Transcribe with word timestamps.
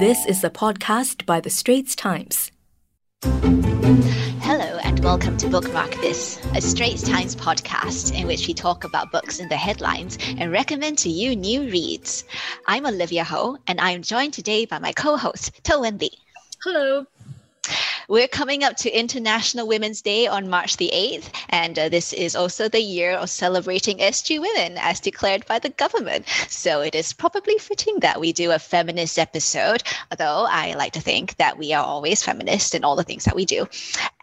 This 0.00 0.24
is 0.24 0.42
a 0.42 0.48
podcast 0.48 1.26
by 1.26 1.40
The 1.40 1.50
Straits 1.50 1.94
Times. 1.94 2.50
Hello, 3.22 4.78
and 4.82 4.98
welcome 5.04 5.36
to 5.36 5.46
Bookmark 5.46 5.90
This, 5.96 6.40
a 6.54 6.62
Straits 6.62 7.02
Times 7.02 7.36
podcast 7.36 8.18
in 8.18 8.26
which 8.26 8.48
we 8.48 8.54
talk 8.54 8.84
about 8.84 9.12
books 9.12 9.40
in 9.40 9.50
the 9.50 9.58
headlines 9.58 10.16
and 10.38 10.50
recommend 10.50 10.96
to 11.00 11.10
you 11.10 11.36
new 11.36 11.70
reads. 11.70 12.24
I'm 12.66 12.86
Olivia 12.86 13.24
Ho, 13.24 13.58
and 13.66 13.78
I'm 13.78 14.00
joined 14.00 14.32
today 14.32 14.64
by 14.64 14.78
my 14.78 14.92
co 14.92 15.18
host, 15.18 15.62
Toh 15.64 15.82
Wen 15.82 15.98
Li. 15.98 16.12
Hello. 16.64 17.04
We're 18.10 18.26
coming 18.26 18.64
up 18.64 18.76
to 18.78 18.90
International 18.90 19.68
Women's 19.68 20.02
Day 20.02 20.26
on 20.26 20.50
March 20.50 20.78
the 20.78 20.90
8th, 20.92 21.32
and 21.48 21.78
uh, 21.78 21.88
this 21.88 22.12
is 22.12 22.34
also 22.34 22.68
the 22.68 22.80
year 22.80 23.12
of 23.12 23.30
celebrating 23.30 23.98
SG 23.98 24.40
women 24.40 24.78
as 24.78 24.98
declared 24.98 25.46
by 25.46 25.60
the 25.60 25.68
government. 25.68 26.26
So 26.48 26.80
it 26.80 26.96
is 26.96 27.12
probably 27.12 27.56
fitting 27.58 28.00
that 28.00 28.18
we 28.18 28.32
do 28.32 28.50
a 28.50 28.58
feminist 28.58 29.16
episode, 29.16 29.84
although 30.10 30.44
I 30.50 30.74
like 30.74 30.94
to 30.94 31.00
think 31.00 31.36
that 31.36 31.56
we 31.56 31.72
are 31.72 31.84
always 31.84 32.20
feminist 32.20 32.74
in 32.74 32.82
all 32.82 32.96
the 32.96 33.04
things 33.04 33.26
that 33.26 33.36
we 33.36 33.44
do. 33.44 33.68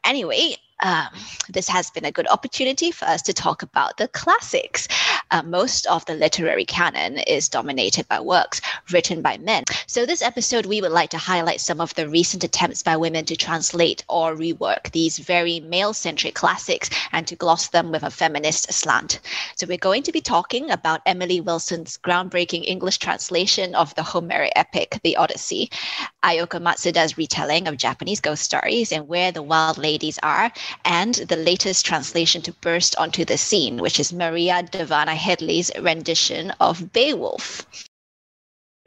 Anyway, 0.03 0.57
um, 0.81 1.07
this 1.49 1.69
has 1.69 1.89
been 1.89 2.05
a 2.05 2.11
good 2.11 2.27
opportunity 2.27 2.91
for 2.91 3.05
us 3.05 3.21
to 3.23 3.33
talk 3.33 3.63
about 3.63 3.97
the 3.97 4.07
classics. 4.09 4.87
Uh, 5.31 5.43
most 5.43 5.87
of 5.87 6.05
the 6.05 6.13
literary 6.13 6.65
canon 6.65 7.17
is 7.19 7.49
dominated 7.49 8.07
by 8.07 8.19
works 8.19 8.61
written 8.91 9.21
by 9.21 9.37
men. 9.37 9.63
So, 9.89 10.05
this 10.05 10.21
episode, 10.21 10.65
we 10.65 10.81
would 10.81 10.91
like 10.91 11.11
to 11.11 11.17
highlight 11.17 11.61
some 11.61 11.79
of 11.79 11.95
the 11.95 12.09
recent 12.09 12.43
attempts 12.43 12.83
by 12.83 12.97
women 12.97 13.23
to 13.23 13.37
translate 13.37 14.03
or 14.09 14.35
rework 14.35 14.91
these 14.91 15.17
very 15.17 15.61
male 15.61 15.93
centric 15.93 16.35
classics 16.35 16.89
and 17.13 17.25
to 17.25 17.37
gloss 17.37 17.69
them 17.69 17.89
with 17.89 18.03
a 18.03 18.11
feminist 18.11 18.73
slant. 18.73 19.21
So, 19.55 19.65
we're 19.65 19.77
going 19.77 20.03
to 20.03 20.11
be 20.11 20.19
talking 20.19 20.69
about 20.71 20.99
Emily 21.05 21.39
Wilson's 21.39 21.97
groundbreaking 22.03 22.65
English 22.67 22.97
translation 22.97 23.75
of 23.75 23.95
the 23.95 24.03
Homeric 24.03 24.51
epic, 24.57 24.99
The 25.03 25.15
Odyssey, 25.15 25.71
Ayako 26.21 26.61
Matsuda's 26.61 27.17
retelling 27.17 27.69
of 27.69 27.77
Japanese 27.77 28.19
ghost 28.19 28.43
stories 28.43 28.91
and 28.91 29.07
Where 29.07 29.31
the 29.31 29.41
Wild 29.41 29.77
Ladies 29.77 30.19
Are, 30.21 30.51
and 30.83 31.15
the 31.15 31.37
latest 31.37 31.85
translation 31.85 32.41
to 32.41 32.51
burst 32.51 32.97
onto 32.97 33.23
the 33.23 33.37
scene, 33.37 33.77
which 33.77 34.01
is 34.01 34.11
Maria 34.11 34.63
Dahvana 34.63 35.15
Headley's 35.15 35.71
rendition 35.79 36.51
of 36.59 36.91
Beowulf. 36.91 37.65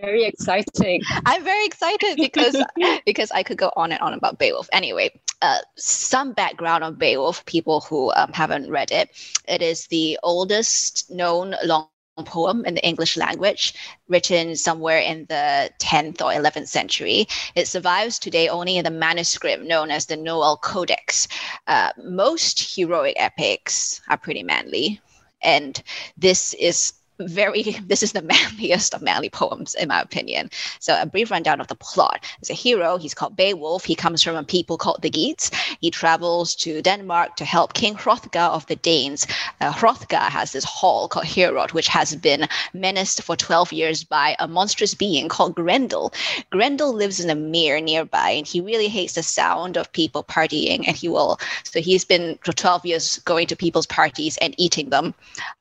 Very 0.01 0.25
exciting. 0.25 1.03
I'm 1.27 1.45
very 1.45 1.67
excited 1.67 2.17
because 2.17 2.57
because 3.07 3.31
I 3.33 3.43
could 3.43 3.59
go 3.59 3.73
on 3.77 3.93
and 3.93 4.01
on 4.01 4.15
about 4.15 4.39
Beowulf. 4.39 4.69
Anyway, 4.73 5.11
uh, 5.43 5.59
some 5.77 6.33
background 6.33 6.85
on 6.85 6.95
Beowulf, 6.95 7.45
people 7.45 7.81
who 7.83 8.13
um, 8.13 8.33
haven't 8.33 8.71
read 8.71 8.91
it. 8.91 9.11
It 9.47 9.63
is 9.63 9.87
the 9.89 10.19
oldest 10.23 11.11
known 11.11 11.55
long 11.65 11.89
poem 12.25 12.65
in 12.65 12.75
the 12.75 12.85
English 12.85 13.17
language, 13.17 13.75
written 14.09 14.57
somewhere 14.57 14.99
in 14.99 15.27
the 15.29 15.71
10th 15.81 16.21
or 16.21 16.33
11th 16.33 16.69
century. 16.69 17.27
It 17.55 17.67
survives 17.69 18.19
today 18.19 18.49
only 18.49 18.77
in 18.77 18.85
the 18.85 18.91
manuscript 18.91 19.65
known 19.65 19.91
as 19.91 20.07
the 20.07 20.17
Nowell 20.17 20.59
Codex. 20.59 21.29
Uh, 21.67 21.91
most 22.03 22.75
heroic 22.77 23.17
epics 23.19 24.01
are 24.09 24.19
pretty 24.19 24.43
manly, 24.43 25.01
and 25.43 25.83
this 26.17 26.55
is 26.55 26.93
very 27.21 27.63
this 27.87 28.03
is 28.03 28.13
the 28.13 28.23
manliest 28.35 28.95
of 28.95 29.03
manly 29.03 29.31
poems 29.31 29.75
in 29.75 29.89
my 29.89 30.01
opinion. 30.01 30.51
So 30.79 31.01
a 31.01 31.07
brief 31.07 31.31
rundown 31.31 31.61
of 31.61 31.69
the 31.69 31.75
plot. 31.75 32.25
There's 32.41 32.51
a 32.51 32.55
hero. 32.55 32.97
He's 32.97 33.15
called 33.15 33.37
beowulf. 33.37 33.85
He 33.85 33.95
comes 33.95 34.23
from 34.23 34.37
a 34.37 34.45
people 34.45 34.77
called 34.79 35.03
the 35.03 35.11
geats. 35.11 35.51
He 35.81 35.91
travels 35.91 36.55
to 36.57 36.83
denmark 36.83 37.37
to 37.37 37.45
help 37.45 37.75
king 37.75 37.95
hrothgar 37.95 38.51
of 38.51 38.67
the 38.67 38.77
danes. 38.77 39.27
Uh, 39.61 39.73
hrothgar 39.73 40.31
has 40.31 40.53
this 40.53 40.65
hall 40.65 41.09
called 41.09 41.27
Heorot 41.27 41.73
which 41.73 41.89
has 41.89 42.17
been 42.17 42.49
menaced 42.73 43.23
for 43.23 43.37
12 43.37 43.73
years 43.73 44.05
by 44.05 44.37
a 44.39 44.49
monstrous 44.49 44.95
being 44.95 45.29
called 45.29 45.55
grendel. 45.55 46.13
Grendel 46.51 46.93
lives 46.93 47.21
in 47.21 47.31
a 47.31 47.35
mere 47.35 47.81
nearby 47.81 48.31
and 48.31 48.47
he 48.47 48.61
really 48.61 48.89
hates 48.89 49.15
the 49.15 49.23
sound 49.23 49.77
of 49.77 49.93
people 49.93 50.23
partying 50.25 50.85
and 50.87 50.97
he 50.97 51.09
will 51.09 51.39
so 51.65 51.81
he's 51.81 52.05
been 52.05 52.39
for 52.45 52.53
12 52.53 52.87
years 52.87 53.19
going 53.21 53.47
to 53.47 53.57
people's 53.57 53.87
parties 53.87 54.37
and 54.39 54.55
eating 54.59 54.91
them 54.91 55.15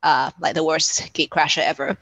uh, 0.04 0.32
like 0.40 0.56
the 0.56 0.64
worst 0.64 1.12
gate 1.14 1.30
crash 1.30 1.49
ever. 1.58 1.98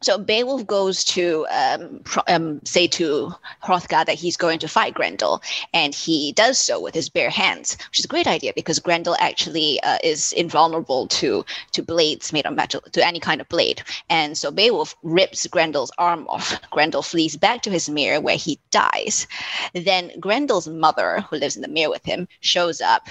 So 0.00 0.16
Beowulf 0.16 0.64
goes 0.64 1.02
to 1.06 1.44
um, 1.50 2.00
um, 2.28 2.60
say 2.64 2.86
to 2.86 3.34
Hrothgar 3.64 4.06
that 4.06 4.14
he's 4.14 4.36
going 4.36 4.60
to 4.60 4.68
fight 4.68 4.94
Grendel, 4.94 5.42
and 5.74 5.92
he 5.92 6.30
does 6.32 6.56
so 6.56 6.80
with 6.80 6.94
his 6.94 7.08
bare 7.08 7.30
hands, 7.30 7.76
which 7.88 7.98
is 7.98 8.04
a 8.04 8.08
great 8.08 8.28
idea 8.28 8.52
because 8.54 8.78
Grendel 8.78 9.16
actually 9.18 9.82
uh, 9.82 9.98
is 10.04 10.32
invulnerable 10.34 11.08
to 11.08 11.44
to 11.72 11.82
blades 11.82 12.32
made 12.32 12.46
of 12.46 12.54
metal, 12.54 12.80
to 12.92 13.04
any 13.04 13.18
kind 13.18 13.40
of 13.40 13.48
blade. 13.48 13.82
And 14.08 14.38
so 14.38 14.52
Beowulf 14.52 14.94
rips 15.02 15.48
Grendel's 15.48 15.90
arm 15.98 16.28
off. 16.28 16.60
Grendel 16.70 17.02
flees 17.02 17.36
back 17.36 17.62
to 17.62 17.70
his 17.70 17.88
mere 17.88 18.20
where 18.20 18.36
he 18.36 18.60
dies. 18.70 19.26
Then 19.74 20.12
Grendel's 20.20 20.68
mother, 20.68 21.24
who 21.28 21.38
lives 21.38 21.56
in 21.56 21.62
the 21.62 21.68
mere 21.68 21.90
with 21.90 22.04
him, 22.04 22.28
shows 22.38 22.80
up, 22.80 23.08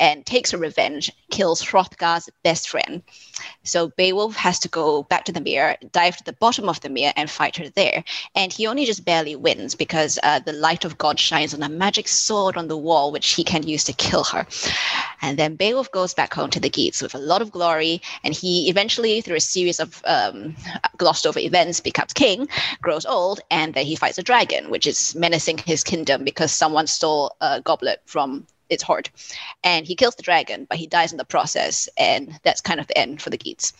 and 0.00 0.24
takes 0.24 0.54
revenge, 0.54 1.12
kills 1.30 1.62
Hrothgar's 1.62 2.28
best 2.42 2.70
friend. 2.70 3.02
So 3.64 3.88
Beowulf 3.96 4.34
has 4.34 4.58
to 4.60 4.68
go 4.68 5.02
back 5.04 5.26
to 5.26 5.32
the 5.32 5.40
mere, 5.42 5.76
dive 5.92 6.16
to 6.16 6.24
the 6.24 6.32
bottom 6.32 6.68
of 6.68 6.80
the 6.80 6.88
mere, 6.88 7.12
and 7.16 7.30
fight 7.30 7.56
her 7.56 7.68
there. 7.68 8.02
And 8.34 8.50
he 8.50 8.66
only 8.66 8.86
just 8.86 9.04
barely 9.04 9.36
wins 9.36 9.74
because 9.74 10.18
uh, 10.22 10.40
the 10.40 10.54
light 10.54 10.86
of 10.86 10.96
God 10.96 11.20
shines 11.20 11.52
on 11.52 11.62
a 11.62 11.68
magic 11.68 12.08
sword 12.08 12.56
on 12.56 12.68
the 12.68 12.78
wall, 12.78 13.12
which 13.12 13.32
he 13.32 13.44
can 13.44 13.62
use 13.68 13.84
to 13.84 13.92
kill 13.92 14.24
her. 14.24 14.46
And 15.20 15.38
then 15.38 15.56
Beowulf 15.56 15.92
goes 15.92 16.14
back 16.14 16.32
home 16.32 16.48
to 16.50 16.60
the 16.60 16.70
Geats 16.70 17.02
with 17.02 17.14
a 17.14 17.18
lot 17.18 17.42
of 17.42 17.52
glory, 17.52 18.00
and 18.24 18.32
he 18.32 18.70
eventually, 18.70 19.20
through 19.20 19.36
a 19.36 19.40
series 19.40 19.78
of 19.78 20.02
um, 20.06 20.56
glossed 20.96 21.26
over 21.26 21.38
events, 21.38 21.80
becomes 21.80 22.14
king, 22.14 22.48
grows 22.80 23.04
old, 23.04 23.40
and 23.50 23.74
then 23.74 23.84
he 23.84 23.96
fights 23.96 24.16
a 24.16 24.22
dragon, 24.22 24.70
which 24.70 24.86
is 24.86 25.14
menacing 25.14 25.58
his 25.58 25.84
kingdom 25.84 26.24
because 26.24 26.52
someone 26.52 26.86
stole 26.86 27.36
a 27.42 27.60
goblet 27.60 28.00
from 28.06 28.46
its 28.70 28.82
hard. 28.82 29.10
And 29.64 29.86
he 29.86 29.94
kills 29.94 30.14
the 30.14 30.22
dragon, 30.22 30.66
but 30.68 30.78
he 30.78 30.86
dies 30.86 31.12
in 31.12 31.18
the 31.18 31.24
process, 31.24 31.88
and 31.98 32.38
that's 32.42 32.60
kind 32.60 32.80
of 32.80 32.86
the 32.86 32.96
end 32.96 33.20
for 33.20 33.30
the 33.30 33.36
Geats. 33.36 33.72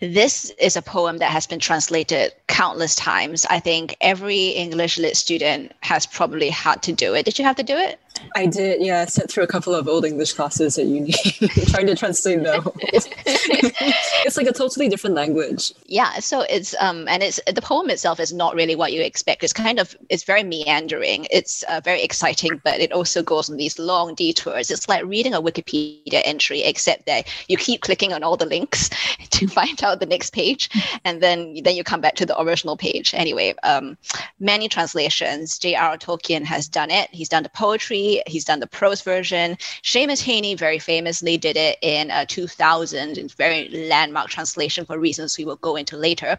This 0.00 0.50
is 0.58 0.76
a 0.76 0.82
poem 0.82 1.18
that 1.18 1.30
has 1.30 1.46
been 1.46 1.58
translated 1.58 2.32
countless 2.46 2.94
times. 2.94 3.44
I 3.50 3.60
think 3.60 3.96
every 4.00 4.48
English 4.48 4.98
lit 4.98 5.16
student 5.16 5.72
has 5.80 6.06
probably 6.06 6.48
had 6.48 6.82
to 6.82 6.92
do 6.92 7.14
it. 7.14 7.24
Did 7.24 7.38
you 7.38 7.44
have 7.44 7.56
to 7.56 7.62
do 7.62 7.76
it? 7.76 7.98
I 8.36 8.46
did, 8.46 8.82
yeah. 8.82 9.02
I 9.02 9.04
sat 9.06 9.30
through 9.30 9.44
a 9.44 9.46
couple 9.46 9.74
of 9.74 9.88
old 9.88 10.04
English 10.04 10.32
classes 10.34 10.78
at 10.78 10.86
uni 10.86 11.12
trying 11.66 11.86
to 11.86 11.94
translate 11.94 12.42
them. 12.42 12.70
it's 12.76 14.36
like 14.36 14.46
a 14.46 14.52
totally 14.52 14.88
different 14.88 15.16
language. 15.16 15.72
Yeah, 15.86 16.14
so 16.20 16.42
it's 16.42 16.74
um 16.80 17.06
and 17.08 17.22
it's 17.22 17.40
the 17.52 17.62
poem 17.62 17.90
itself 17.90 18.20
is 18.20 18.32
not 18.32 18.54
really 18.54 18.76
what 18.76 18.92
you 18.92 19.02
expect. 19.02 19.44
It's 19.44 19.52
kind 19.52 19.78
of 19.78 19.96
it's 20.08 20.24
very 20.24 20.42
meandering. 20.42 21.26
It's 21.30 21.62
uh, 21.64 21.80
very 21.84 22.02
exciting, 22.02 22.60
but 22.64 22.80
it 22.80 22.92
also 22.92 23.22
goes 23.22 23.50
on 23.50 23.56
these 23.56 23.78
long 23.78 24.14
detours. 24.14 24.70
It's 24.70 24.88
like 24.88 25.04
reading 25.04 25.34
a 25.34 25.42
Wikipedia 25.42 26.22
entry, 26.24 26.62
except 26.62 27.06
that 27.06 27.28
you 27.48 27.56
keep 27.56 27.82
clicking 27.82 28.12
on 28.12 28.22
all 28.22 28.36
the 28.36 28.46
links 28.46 28.88
to 29.30 29.46
find 29.46 29.82
out 29.82 30.00
the 30.00 30.06
next 30.06 30.32
page, 30.32 30.70
and 31.04 31.22
then 31.22 31.56
then 31.62 31.76
you 31.76 31.84
come 31.84 32.00
back 32.00 32.14
to 32.16 32.26
the 32.26 32.40
original 32.40 32.76
page. 32.76 33.14
Anyway, 33.14 33.54
um, 33.62 33.96
many 34.38 34.68
translations. 34.68 35.58
J.R. 35.58 35.96
Tolkien 35.96 36.44
has 36.44 36.68
done 36.68 36.90
it. 36.90 37.10
He's 37.10 37.28
done 37.28 37.42
the 37.42 37.48
poetry 37.50 38.09
He's 38.26 38.44
done 38.44 38.60
the 38.60 38.66
prose 38.66 39.02
version. 39.02 39.56
Seamus 39.82 40.22
Heaney 40.22 40.56
very 40.56 40.78
famously 40.78 41.36
did 41.36 41.56
it 41.56 41.78
in 41.82 42.10
uh, 42.10 42.24
2000 42.28 43.18
in 43.18 43.28
very 43.28 43.68
landmark 43.68 44.28
translation 44.30 44.84
for 44.84 44.98
reasons 44.98 45.38
we 45.38 45.44
will 45.44 45.56
go 45.56 45.76
into 45.76 45.96
later. 45.96 46.38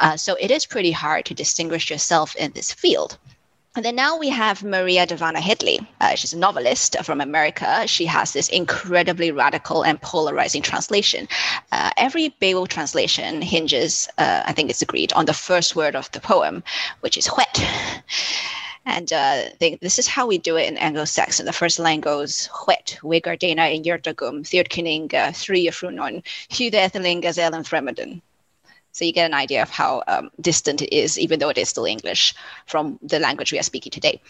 Uh, 0.00 0.16
so 0.16 0.36
it 0.40 0.50
is 0.50 0.66
pretty 0.66 0.92
hard 0.92 1.24
to 1.26 1.34
distinguish 1.34 1.90
yourself 1.90 2.36
in 2.36 2.52
this 2.52 2.72
field. 2.72 3.18
And 3.76 3.84
then 3.84 3.94
now 3.94 4.18
we 4.18 4.28
have 4.30 4.64
Maria 4.64 5.06
Dahvana 5.06 5.38
Headley. 5.38 5.78
Uh, 6.00 6.16
she's 6.16 6.32
a 6.32 6.38
novelist 6.38 6.96
from 7.04 7.20
America. 7.20 7.86
She 7.86 8.04
has 8.06 8.32
this 8.32 8.48
incredibly 8.48 9.30
radical 9.30 9.84
and 9.84 10.02
polarizing 10.02 10.60
translation. 10.60 11.28
Uh, 11.70 11.90
every 11.96 12.30
Beowulf 12.40 12.68
translation 12.68 13.40
hinges, 13.40 14.08
uh, 14.18 14.42
I 14.44 14.52
think 14.52 14.70
it's 14.70 14.82
agreed, 14.82 15.12
on 15.12 15.26
the 15.26 15.32
first 15.32 15.76
word 15.76 15.94
of 15.94 16.10
the 16.10 16.18
poem, 16.18 16.64
which 16.98 17.16
is 17.16 17.28
Hwæt. 17.28 17.64
And 18.86 19.12
uh, 19.12 19.42
they, 19.58 19.76
this 19.76 19.98
is 19.98 20.08
how 20.08 20.26
we 20.26 20.38
do 20.38 20.56
it 20.56 20.68
in 20.68 20.78
Anglo-Saxon. 20.78 21.46
The 21.46 21.52
first 21.52 21.78
line 21.78 22.00
goes, 22.00 22.48
Hwet, 22.48 22.98
Wegardena 23.02 23.74
in 23.74 23.82
Yurtagum, 23.82 24.42
Theodkininga, 24.42 25.36
Three 25.36 25.66
Frunon, 25.66 26.22
Hudethelinga 26.48 27.30
Zelen 27.30 27.64
Fremeden. 27.64 28.20
So 28.92 29.04
you 29.04 29.12
get 29.12 29.26
an 29.26 29.34
idea 29.34 29.62
of 29.62 29.70
how 29.70 30.02
um, 30.08 30.30
distant 30.40 30.82
it 30.82 30.94
is, 30.94 31.18
even 31.18 31.38
though 31.38 31.50
it 31.50 31.58
is 31.58 31.68
still 31.68 31.84
English 31.84 32.34
from 32.66 32.98
the 33.02 33.20
language 33.20 33.52
we 33.52 33.58
are 33.58 33.62
speaking 33.62 33.92
today. 33.92 34.20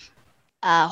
Uh, 0.62 0.90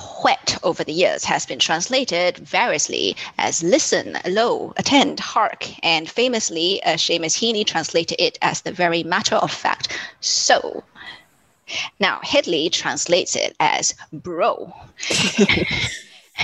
over 0.62 0.82
the 0.82 0.93
years 0.93 1.25
has 1.25 1.44
been 1.44 1.58
translated 1.58 2.38
variously 2.38 3.14
as 3.37 3.62
listen, 3.62 4.16
lo, 4.26 4.72
attend, 4.78 5.20
hark, 5.20 5.66
and 5.84 6.08
famously, 6.08 6.82
uh, 6.84 6.94
Seamus 6.94 7.37
Heaney 7.37 7.66
translated 7.66 8.19
it 8.19 8.38
as 8.40 8.62
the 8.62 8.72
very 8.72 9.02
matter 9.02 9.37
of 9.37 9.50
fact, 9.50 9.99
so. 10.20 10.82
Now, 12.00 12.20
Headley 12.23 12.70
translates 12.70 13.37
it 13.37 13.56
as 13.61 13.94
bro. 14.12 14.73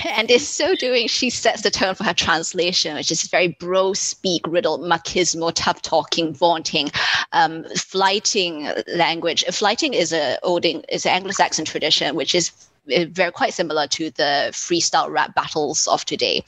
And 0.03 0.31
in 0.31 0.41
so 0.41 0.75
doing, 0.75 1.07
she 1.07 1.31
sets 1.31 1.63
the 1.63 1.71
tone 1.71 1.95
for 1.95 2.05
her 2.05 2.15
translation, 2.15 2.97
which 2.97 3.13
is 3.13 3.23
very 3.29 3.49
bro 3.49 3.93
speak, 3.93 4.43
riddled, 4.47 4.81
machismo, 4.81 5.53
tough 5.55 5.83
talking, 5.83 6.35
vaunting, 6.35 6.91
um, 7.33 7.65
flyting 7.77 8.71
language. 8.89 9.45
Flyting 9.51 9.95
is 9.95 10.13
a 10.13 10.39
olding 10.43 10.83
is 10.89 11.07
an 11.07 11.13
Anglo-Saxon 11.13 11.65
tradition, 11.65 12.17
which 12.17 12.35
is 12.35 12.51
uh, 12.95 13.05
very 13.09 13.31
quite 13.31 13.55
similar 13.55 13.87
to 13.89 14.11
the 14.11 14.51
freestyle 14.53 15.11
rap 15.11 15.35
battles 15.35 15.87
of 15.87 16.05
today. 16.05 16.45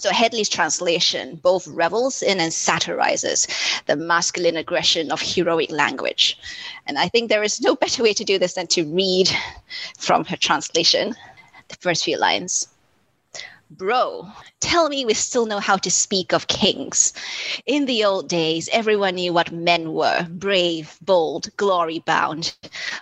So 0.00 0.12
Headley's 0.12 0.48
translation 0.48 1.40
both 1.42 1.66
revels 1.66 2.22
in 2.22 2.38
and 2.38 2.52
satirizes 2.52 3.48
the 3.86 3.96
masculine 3.96 4.56
aggression 4.56 5.10
of 5.10 5.20
heroic 5.20 5.72
language. 5.72 6.38
And 6.86 6.98
I 6.98 7.08
think 7.08 7.28
there 7.28 7.42
is 7.42 7.60
no 7.60 7.74
better 7.74 8.04
way 8.04 8.12
to 8.12 8.24
do 8.24 8.38
this 8.38 8.54
than 8.54 8.68
to 8.68 8.84
read 8.84 9.28
from 9.98 10.24
her 10.26 10.36
translation 10.36 11.16
the 11.66 11.76
first 11.80 12.04
few 12.04 12.16
lines. 12.16 12.68
Bro, 13.70 14.28
tell 14.60 14.88
me 14.88 15.04
we 15.04 15.12
still 15.12 15.44
know 15.44 15.60
how 15.60 15.76
to 15.76 15.90
speak 15.90 16.32
of 16.32 16.46
kings. 16.46 17.12
In 17.66 17.84
the 17.84 18.02
old 18.02 18.26
days, 18.26 18.68
everyone 18.72 19.16
knew 19.16 19.34
what 19.34 19.52
men 19.52 19.92
were 19.92 20.26
brave, 20.30 20.96
bold, 21.02 21.54
glory 21.58 21.98
bound. 21.98 22.56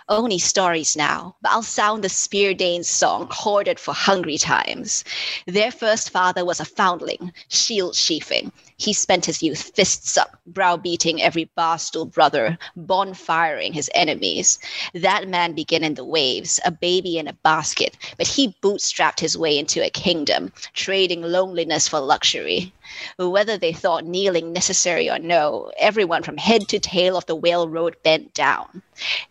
Only 0.09 0.37
stories 0.39 0.97
now, 0.97 1.37
but 1.41 1.51
I'll 1.51 1.63
sound 1.63 2.03
the 2.03 2.09
Spear 2.09 2.53
Danes 2.53 2.89
song 2.89 3.27
hoarded 3.31 3.79
for 3.79 3.93
hungry 3.93 4.37
times. 4.37 5.05
Their 5.45 5.71
first 5.71 6.09
father 6.09 6.43
was 6.43 6.59
a 6.59 6.65
foundling, 6.65 7.31
shield 7.47 7.95
sheathing, 7.95 8.51
he 8.77 8.93
spent 8.93 9.25
his 9.25 9.41
youth 9.41 9.75
fists 9.75 10.17
up, 10.17 10.39
browbeating 10.45 11.21
every 11.21 11.49
barstool 11.57 12.11
brother, 12.11 12.57
bonfiring 12.77 13.73
his 13.73 13.89
enemies. 13.95 14.59
That 14.93 15.27
man 15.27 15.53
began 15.53 15.83
in 15.83 15.95
the 15.95 16.05
waves, 16.05 16.59
a 16.63 16.71
baby 16.71 17.17
in 17.17 17.27
a 17.27 17.33
basket, 17.33 17.97
but 18.17 18.27
he 18.27 18.55
bootstrapped 18.61 19.19
his 19.19 19.37
way 19.37 19.57
into 19.57 19.83
a 19.83 19.89
kingdom, 19.89 20.51
trading 20.73 21.23
loneliness 21.23 21.87
for 21.87 21.99
luxury. 21.99 22.71
Whether 23.17 23.57
they 23.57 23.73
thought 23.73 24.05
kneeling 24.05 24.53
necessary 24.53 25.09
or 25.09 25.19
no, 25.19 25.71
everyone 25.79 26.21
from 26.21 26.37
head 26.37 26.67
to 26.69 26.79
tail 26.79 27.17
of 27.17 27.25
the 27.25 27.35
whale 27.35 27.67
road 27.67 27.95
bent 28.03 28.33
down. 28.35 28.83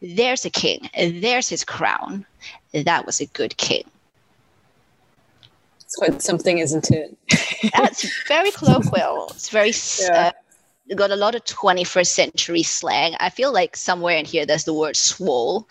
There's 0.03 0.45
a 0.45 0.51
king, 0.51 0.91
there's 0.97 1.49
his 1.49 1.65
crown. 1.65 2.27
That 2.73 3.07
was 3.07 3.21
a 3.21 3.27
good 3.27 3.57
king. 3.57 3.85
It's 5.81 5.95
quite 5.95 6.21
something, 6.21 6.59
isn't 6.59 6.91
it? 6.91 7.17
That's 7.77 8.27
very 8.27 8.51
colloquial. 8.51 9.29
It's 9.31 9.49
very 9.49 9.73
yeah. 10.01 10.33
uh, 10.91 10.95
got 10.95 11.11
a 11.11 11.17
lot 11.17 11.35
of 11.35 11.45
21st 11.45 12.07
century 12.07 12.63
slang. 12.63 13.15
I 13.21 13.31
feel 13.31 13.53
like 13.53 13.77
somewhere 13.77 14.17
in 14.17 14.25
here 14.25 14.47
there's 14.47 14.65
the 14.65 14.75
word 14.75 14.97
swole. 14.97 15.69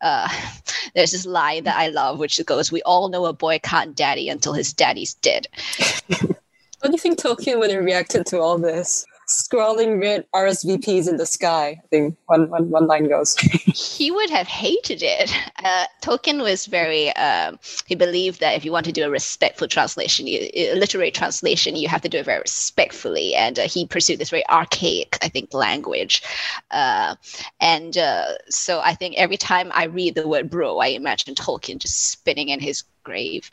Uh, 0.00 0.28
there's 0.94 1.12
this 1.12 1.26
line 1.26 1.64
that 1.64 1.76
I 1.76 1.88
love, 1.88 2.18
which 2.18 2.40
goes, 2.46 2.72
"We 2.72 2.82
all 2.82 3.08
know 3.08 3.26
a 3.26 3.32
boy 3.32 3.60
can't 3.62 3.96
daddy 3.96 4.28
until 4.28 4.52
his 4.52 4.72
daddy's 4.72 5.14
dead." 5.14 5.46
what 6.18 6.82
do 6.82 6.92
you 6.92 6.98
think 6.98 7.18
Tolkien 7.18 7.58
would 7.58 7.70
have 7.70 7.84
reacted 7.84 8.26
to 8.26 8.40
all 8.40 8.58
this? 8.58 9.06
Scrawling 9.32 10.00
red 10.00 10.26
RSVPs 10.34 11.08
in 11.08 11.16
the 11.16 11.26
sky. 11.26 11.80
I 11.82 11.86
think 11.88 12.16
one, 12.26 12.48
one, 12.50 12.70
one 12.70 12.86
line 12.86 13.08
goes. 13.08 13.36
he 13.38 14.10
would 14.10 14.30
have 14.30 14.46
hated 14.46 15.02
it. 15.02 15.34
Uh, 15.64 15.86
Tolkien 16.02 16.42
was 16.42 16.66
very, 16.66 17.14
uh, 17.16 17.52
he 17.86 17.94
believed 17.94 18.40
that 18.40 18.54
if 18.54 18.64
you 18.64 18.72
want 18.72 18.86
to 18.86 18.92
do 18.92 19.04
a 19.04 19.10
respectful 19.10 19.68
translation, 19.68 20.26
you, 20.26 20.48
a 20.54 20.74
literary 20.74 21.10
translation, 21.10 21.76
you 21.76 21.88
have 21.88 22.02
to 22.02 22.08
do 22.08 22.18
it 22.18 22.24
very 22.24 22.40
respectfully. 22.40 23.34
And 23.34 23.58
uh, 23.58 23.68
he 23.68 23.86
pursued 23.86 24.18
this 24.18 24.30
very 24.30 24.48
archaic, 24.48 25.18
I 25.22 25.28
think, 25.28 25.54
language. 25.54 26.22
Uh, 26.70 27.16
and 27.60 27.96
uh, 27.96 28.26
so 28.48 28.80
I 28.80 28.94
think 28.94 29.16
every 29.16 29.36
time 29.36 29.70
I 29.74 29.84
read 29.84 30.14
the 30.14 30.28
word 30.28 30.50
bro, 30.50 30.78
I 30.78 30.88
imagine 30.88 31.34
Tolkien 31.34 31.78
just 31.78 32.10
spinning 32.10 32.48
in 32.48 32.60
his 32.60 32.84
grave 33.04 33.50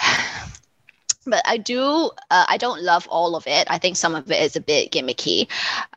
but 1.26 1.42
I 1.44 1.56
do. 1.58 2.10
Uh, 2.30 2.46
I 2.48 2.56
don't 2.56 2.82
love 2.82 3.06
all 3.08 3.36
of 3.36 3.46
it. 3.46 3.66
I 3.70 3.78
think 3.78 3.96
some 3.96 4.14
of 4.14 4.30
it 4.30 4.42
is 4.42 4.56
a 4.56 4.60
bit 4.60 4.92
gimmicky, 4.92 5.48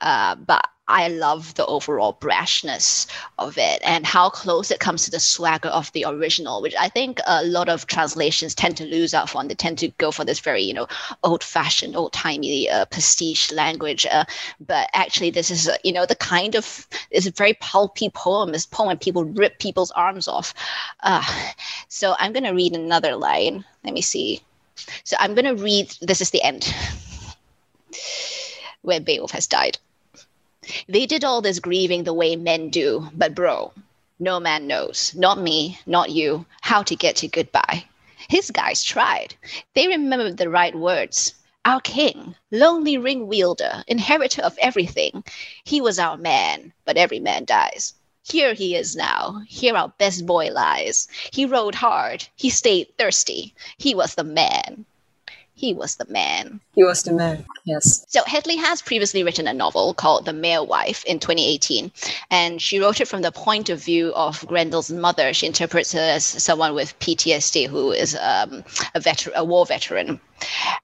uh, 0.01 0.35
but 0.35 0.67
I 0.89 1.07
love 1.07 1.53
the 1.53 1.67
overall 1.67 2.17
brashness 2.19 3.05
of 3.37 3.59
it 3.59 3.79
and 3.85 4.07
how 4.07 4.31
close 4.31 4.71
it 4.71 4.79
comes 4.79 5.05
to 5.05 5.11
the 5.11 5.19
swagger 5.19 5.69
of 5.69 5.91
the 5.91 6.05
original, 6.05 6.63
which 6.63 6.73
I 6.79 6.89
think 6.89 7.19
a 7.27 7.43
lot 7.43 7.69
of 7.69 7.85
translations 7.85 8.55
tend 8.55 8.75
to 8.77 8.85
lose 8.85 9.13
out 9.13 9.35
on. 9.35 9.47
They 9.47 9.53
tend 9.53 9.77
to 9.79 9.89
go 9.99 10.09
for 10.09 10.25
this 10.25 10.39
very, 10.39 10.63
you 10.63 10.73
know, 10.73 10.87
old-fashioned, 11.23 11.95
old-timey 11.95 12.71
uh, 12.71 12.85
pastiche 12.85 13.51
language. 13.51 14.07
Uh, 14.11 14.25
but 14.59 14.89
actually, 14.93 15.29
this 15.29 15.51
is, 15.51 15.69
uh, 15.69 15.77
you 15.83 15.93
know, 15.93 16.07
the 16.07 16.15
kind 16.15 16.55
of 16.55 16.87
it's 17.11 17.27
a 17.27 17.31
very 17.31 17.53
pulpy 17.53 18.09
poem. 18.09 18.51
This 18.51 18.65
poem, 18.65 18.97
people 18.97 19.25
rip 19.25 19.59
people's 19.59 19.91
arms 19.91 20.27
off. 20.27 20.55
Uh, 21.01 21.23
so 21.87 22.15
I'm 22.17 22.33
going 22.33 22.45
to 22.45 22.51
read 22.51 22.73
another 22.73 23.15
line. 23.15 23.63
Let 23.83 23.93
me 23.93 24.01
see. 24.01 24.41
So 25.03 25.15
I'm 25.19 25.35
going 25.35 25.45
to 25.45 25.63
read, 25.63 25.95
this 26.01 26.21
is 26.21 26.29
the 26.31 26.41
end, 26.41 26.73
where 28.81 28.99
Beowulf 28.99 29.31
has 29.31 29.47
died. 29.47 29.77
They 30.87 31.05
did 31.05 31.23
all 31.23 31.41
this 31.41 31.59
grieving 31.59 32.03
the 32.03 32.13
way 32.13 32.35
men 32.35 32.69
do, 32.69 33.09
but 33.13 33.33
bro, 33.33 33.73
no 34.19 34.39
man 34.39 34.67
knows, 34.67 35.15
not 35.15 35.39
me, 35.39 35.79
not 35.85 36.11
you, 36.11 36.45
how 36.61 36.83
to 36.83 36.95
get 36.95 37.15
to 37.17 37.27
goodbye. 37.27 37.85
His 38.27 38.51
guys 38.51 38.83
tried. 38.83 39.35
They 39.73 39.87
remembered 39.87 40.37
the 40.37 40.49
right 40.49 40.75
words. 40.75 41.33
Our 41.65 41.81
king, 41.81 42.35
lonely 42.51 42.97
ring 42.97 43.27
wielder, 43.27 43.83
inheritor 43.87 44.41
of 44.43 44.57
everything. 44.59 45.23
He 45.63 45.81
was 45.81 45.99
our 45.99 46.17
man, 46.17 46.73
but 46.85 46.97
every 46.97 47.19
man 47.19 47.45
dies. 47.45 47.93
Here 48.31 48.53
he 48.53 48.75
is 48.75 48.95
now. 48.95 49.41
Here 49.47 49.75
our 49.75 49.89
best 49.97 50.25
boy 50.25 50.51
lies. 50.51 51.07
He 51.33 51.45
rode 51.45 51.75
hard. 51.75 52.27
He 52.35 52.49
stayed 52.49 52.95
thirsty. 52.97 53.55
He 53.77 53.95
was 53.95 54.15
the 54.15 54.23
man. 54.23 54.85
He 55.59 55.73
was 55.73 55.97
the 55.97 56.05
man. 56.05 56.61
He 56.73 56.85
was 56.85 57.03
the 57.03 57.11
man, 57.11 57.45
yes. 57.65 58.05
So 58.07 58.23
Headley 58.25 58.55
has 58.55 58.81
previously 58.81 59.23
written 59.23 59.45
a 59.45 59.53
novel 59.53 59.93
called 59.93 60.23
The 60.23 60.31
Mere 60.31 60.63
Wife 60.63 61.03
in 61.03 61.19
2018, 61.19 61.91
and 62.31 62.61
she 62.61 62.79
wrote 62.79 63.01
it 63.01 63.09
from 63.09 63.23
the 63.23 63.33
point 63.33 63.69
of 63.69 63.83
view 63.83 64.13
of 64.15 64.39
Grendel's 64.47 64.89
mother. 64.89 65.33
She 65.33 65.47
interprets 65.47 65.91
her 65.91 65.99
as 65.99 66.23
someone 66.23 66.75
with 66.75 66.97
PTSD 66.99 67.67
who 67.67 67.91
is 67.91 68.15
um, 68.21 68.63
a, 68.95 69.01
veteran, 69.01 69.35
a 69.35 69.43
war 69.43 69.65
veteran. 69.65 70.21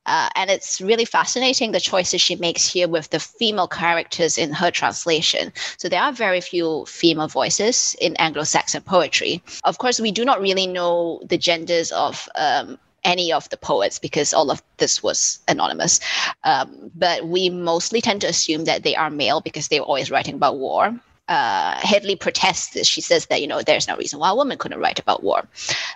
Uh, 0.06 0.28
and 0.36 0.50
it's 0.50 0.82
really 0.82 1.06
fascinating 1.06 1.72
the 1.72 1.80
choices 1.80 2.20
she 2.20 2.36
makes 2.36 2.68
here 2.68 2.90
with 2.90 3.10
the 3.12 3.20
female 3.20 3.70
characters 3.70 4.38
in 4.38 4.52
her 4.52 4.72
translation. 4.72 5.54
So 5.78 5.88
there 5.88 6.02
are 6.02 6.12
very 6.12 6.42
few 6.42 6.86
female 6.86 7.30
voices 7.30 7.96
in 8.02 8.18
Anglo 8.18 8.44
Saxon 8.44 8.82
poetry. 8.82 9.42
Of 9.64 9.78
course, 9.78 10.02
we 10.02 10.12
do 10.12 10.26
not 10.26 10.42
really 10.42 10.68
know 10.68 11.22
the 11.24 11.38
genders 11.38 11.94
of 11.94 12.28
um, 12.36 12.78
any 13.06 13.32
of 13.32 13.48
the 13.50 13.58
poets 13.58 14.00
because 14.00 14.34
all 14.34 14.52
of 14.52 14.62
this 14.78 15.02
was 15.02 15.40
anonymous. 15.48 16.02
Um, 16.44 16.92
but 16.96 17.28
we 17.28 17.50
mostly 17.50 18.02
tend 18.02 18.22
to 18.22 18.28
assume 18.28 18.66
that 18.66 18.84
they 18.84 18.96
are 18.96 19.10
male 19.10 19.40
because 19.40 19.70
they're 19.70 19.82
always 19.82 20.12
writing 20.12 20.36
about 20.36 20.58
war. 20.58 20.94
Uh, 21.28 21.76
Headley 21.80 22.16
protests 22.16 22.74
this. 22.74 22.88
She 22.88 23.02
says 23.02 23.28
that 23.28 23.42
you 23.42 23.48
know 23.48 23.62
there's 23.62 23.88
no 23.88 23.96
reason 23.96 24.20
why 24.20 24.30
a 24.30 24.36
woman 24.36 24.58
couldn't 24.58 24.80
write 24.80 25.00
about 25.00 25.24
war. 25.24 25.48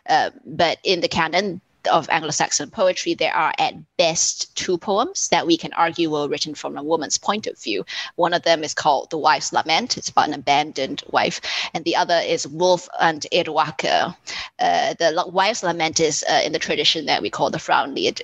Uh, 0.08 0.30
but 0.46 0.78
in 0.84 1.02
the 1.02 1.08
canon, 1.08 1.62
of 1.90 2.10
Anglo-Saxon 2.10 2.72
poetry, 2.72 3.14
there 3.14 3.36
are 3.36 3.54
at 3.58 3.76
best 3.98 4.56
two 4.56 4.78
poems 4.78 5.28
that 5.30 5.46
we 5.46 5.58
can 5.58 5.74
argue 5.74 6.10
were 6.10 6.28
written 6.28 6.56
from 6.56 6.78
a 6.78 6.84
woman's 6.84 7.18
point 7.18 7.48
of 7.48 7.58
view. 7.60 7.86
One 8.16 8.34
of 8.34 8.44
them 8.44 8.64
is 8.64 8.74
called 8.74 9.10
The 9.10 9.18
Wife's 9.18 9.54
Lament. 9.54 9.98
It's 9.98 10.10
about 10.10 10.28
an 10.28 10.34
abandoned 10.34 11.04
wife. 11.10 11.42
And 11.74 11.84
the 11.84 11.96
other 11.96 12.20
is 12.26 12.48
Wulf 12.48 12.88
and 13.00 13.26
Eadwacer. 13.32 14.16
Uh, 14.60 14.94
the 14.94 15.26
Wife's 15.28 15.64
Lament 15.64 16.00
is 16.00 16.24
uh, 16.30 16.42
in 16.44 16.52
the 16.52 16.60
tradition 16.60 17.06
that 17.06 17.22
we 17.22 17.30
call 17.30 17.50
the 17.50 17.58
Frauenlied. 17.58 18.22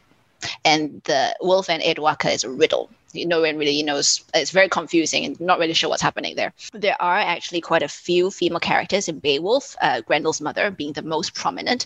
And 0.64 1.02
the 1.06 1.36
Wulf 1.42 1.70
and 1.70 1.82
Eadwacer 1.82 2.34
is 2.34 2.44
a 2.44 2.50
riddle 2.50 2.90
no 3.24 3.42
one 3.42 3.58
really 3.58 3.84
knows. 3.84 4.24
It's 4.34 4.52
very 4.52 4.70
confusing 4.70 5.26
and 5.26 5.40
not 5.40 5.60
really 5.60 5.74
sure 5.74 5.90
what's 5.90 6.02
happening 6.02 6.36
there. 6.36 6.54
There 6.74 7.02
are 7.02 7.18
actually 7.18 7.62
quite 7.62 7.84
a 7.84 7.88
few 7.88 8.32
female 8.32 8.60
characters 8.60 9.08
in 9.08 9.20
Beowulf, 9.20 9.76
uh, 9.82 10.02
Grendel's 10.02 10.42
mother 10.42 10.72
being 10.72 10.94
the 10.94 11.02
most 11.02 11.34
prominent. 11.34 11.86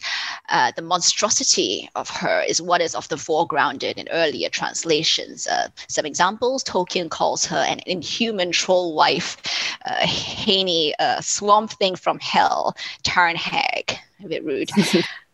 Uh, 0.50 0.72
the 0.76 0.82
monstrosity 0.82 1.90
of 1.96 2.10
her 2.10 2.42
is 2.42 2.62
what 2.62 2.82
is 2.82 2.96
often 2.96 3.18
foregrounded 3.18 3.98
in 3.98 4.08
earlier 4.12 4.50
translations. 4.50 5.48
Uh, 5.48 5.68
some 5.88 6.06
examples 6.06 6.64
Tolkien 6.64 7.10
calls 7.10 7.46
her 7.46 7.64
an 7.68 7.80
inhuman 7.86 8.52
troll 8.52 8.96
wife, 8.96 9.38
Heaney, 9.86 10.94
uh, 11.00 11.22
swamp 11.22 11.72
thing 11.72 11.96
from 11.96 12.20
hell, 12.20 12.76
Tarn 13.04 13.36
hag. 13.36 13.98
A 14.24 14.28
bit 14.28 14.44
rude. 14.44 14.70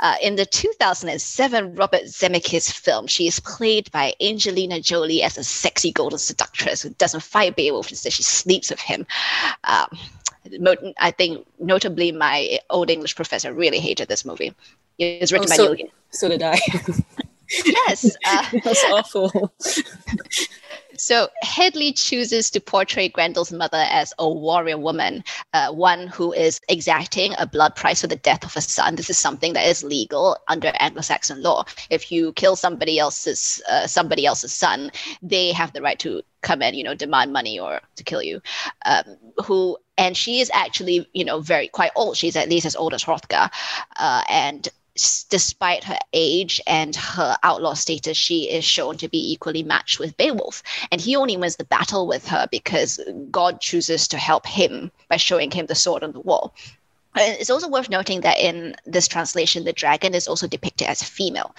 Uh, 0.00 0.16
in 0.22 0.36
the 0.36 0.46
2007 0.46 1.74
Robert 1.74 2.04
Zemeckis 2.04 2.72
film, 2.72 3.06
she 3.06 3.26
is 3.26 3.38
played 3.40 3.90
by 3.92 4.14
Angelina 4.20 4.80
Jolie 4.80 5.22
as 5.22 5.36
a 5.36 5.44
sexy 5.44 5.92
golden 5.92 6.18
seductress 6.18 6.82
who 6.82 6.90
doesn't 6.90 7.22
fight 7.22 7.54
Beowulf, 7.54 7.90
instead 7.90 8.12
she 8.12 8.22
sleeps 8.22 8.70
with 8.70 8.80
him. 8.80 9.06
Um, 9.64 9.98
I 10.98 11.10
think 11.10 11.46
notably 11.58 12.12
my 12.12 12.58
old 12.70 12.90
English 12.90 13.14
professor 13.14 13.52
really 13.52 13.78
hated 13.78 14.08
this 14.08 14.24
movie. 14.24 14.54
It 14.98 15.20
was 15.20 15.32
written 15.32 15.48
oh, 15.52 15.54
so, 15.54 15.68
by 15.68 15.74
Neil. 15.74 15.88
So 16.10 16.28
did 16.28 16.42
I. 16.42 16.58
yes. 17.64 18.16
Uh, 18.26 18.44
That's 18.64 18.84
awful. 18.84 19.52
So 21.00 21.28
Headley 21.42 21.92
chooses 21.92 22.50
to 22.50 22.60
portray 22.60 23.08
Grendel's 23.08 23.50
mother 23.52 23.84
as 23.88 24.12
a 24.18 24.28
warrior 24.28 24.76
woman, 24.76 25.24
Uh, 25.54 25.72
one 25.72 26.06
who 26.06 26.32
is 26.32 26.60
exacting 26.68 27.34
a 27.38 27.46
blood 27.46 27.74
price 27.74 28.02
for 28.02 28.06
the 28.06 28.16
death 28.16 28.44
of 28.44 28.56
a 28.56 28.60
son. 28.60 28.94
This 28.96 29.10
is 29.10 29.18
something 29.18 29.54
that 29.54 29.66
is 29.66 29.82
legal 29.82 30.36
under 30.46 30.72
Anglo-Saxon 30.78 31.42
law. 31.42 31.64
If 31.88 32.12
you 32.12 32.32
kill 32.34 32.54
somebody 32.54 32.98
else's 32.98 33.62
uh, 33.68 33.86
somebody 33.86 34.26
else's 34.26 34.52
son, 34.52 34.92
they 35.22 35.52
have 35.52 35.72
the 35.72 35.80
right 35.82 35.98
to 36.00 36.22
come 36.42 36.62
and 36.62 36.76
you 36.76 36.84
know 36.84 36.94
demand 36.94 37.32
money 37.32 37.58
or 37.58 37.80
to 37.96 38.04
kill 38.04 38.22
you. 38.22 38.40
Um, 38.84 39.16
who 39.44 39.78
and 39.96 40.16
she 40.16 40.40
is 40.40 40.50
actually 40.52 41.08
you 41.12 41.24
know 41.24 41.40
very 41.40 41.68
quite 41.68 41.92
old. 41.96 42.16
She's 42.16 42.36
at 42.36 42.50
least 42.50 42.66
as 42.66 42.76
old 42.76 42.94
as 42.94 43.04
Hrothgar, 43.04 43.50
uh, 43.96 44.22
and 44.28 44.68
despite 45.28 45.84
her 45.84 45.98
age 46.12 46.60
and 46.66 46.94
her 46.96 47.36
outlaw 47.42 47.74
status, 47.74 48.16
she 48.16 48.50
is 48.50 48.64
shown 48.64 48.96
to 48.98 49.08
be 49.08 49.32
equally 49.32 49.62
matched 49.62 49.98
with 49.98 50.16
Beowulf. 50.16 50.62
And 50.90 51.00
he 51.00 51.16
only 51.16 51.36
wins 51.36 51.56
the 51.56 51.64
battle 51.64 52.06
with 52.06 52.26
her 52.28 52.46
because 52.50 53.00
God 53.30 53.60
chooses 53.60 54.08
to 54.08 54.18
help 54.18 54.46
him 54.46 54.90
by 55.08 55.16
showing 55.16 55.50
him 55.50 55.66
the 55.66 55.74
sword 55.74 56.02
on 56.02 56.12
the 56.12 56.20
wall. 56.20 56.54
It's 57.16 57.50
also 57.50 57.68
worth 57.68 57.90
noting 57.90 58.20
that 58.20 58.38
in 58.38 58.76
this 58.86 59.08
translation, 59.08 59.64
the 59.64 59.72
dragon 59.72 60.14
is 60.14 60.28
also 60.28 60.46
depicted 60.46 60.86
as 60.86 61.02
female. 61.02 61.54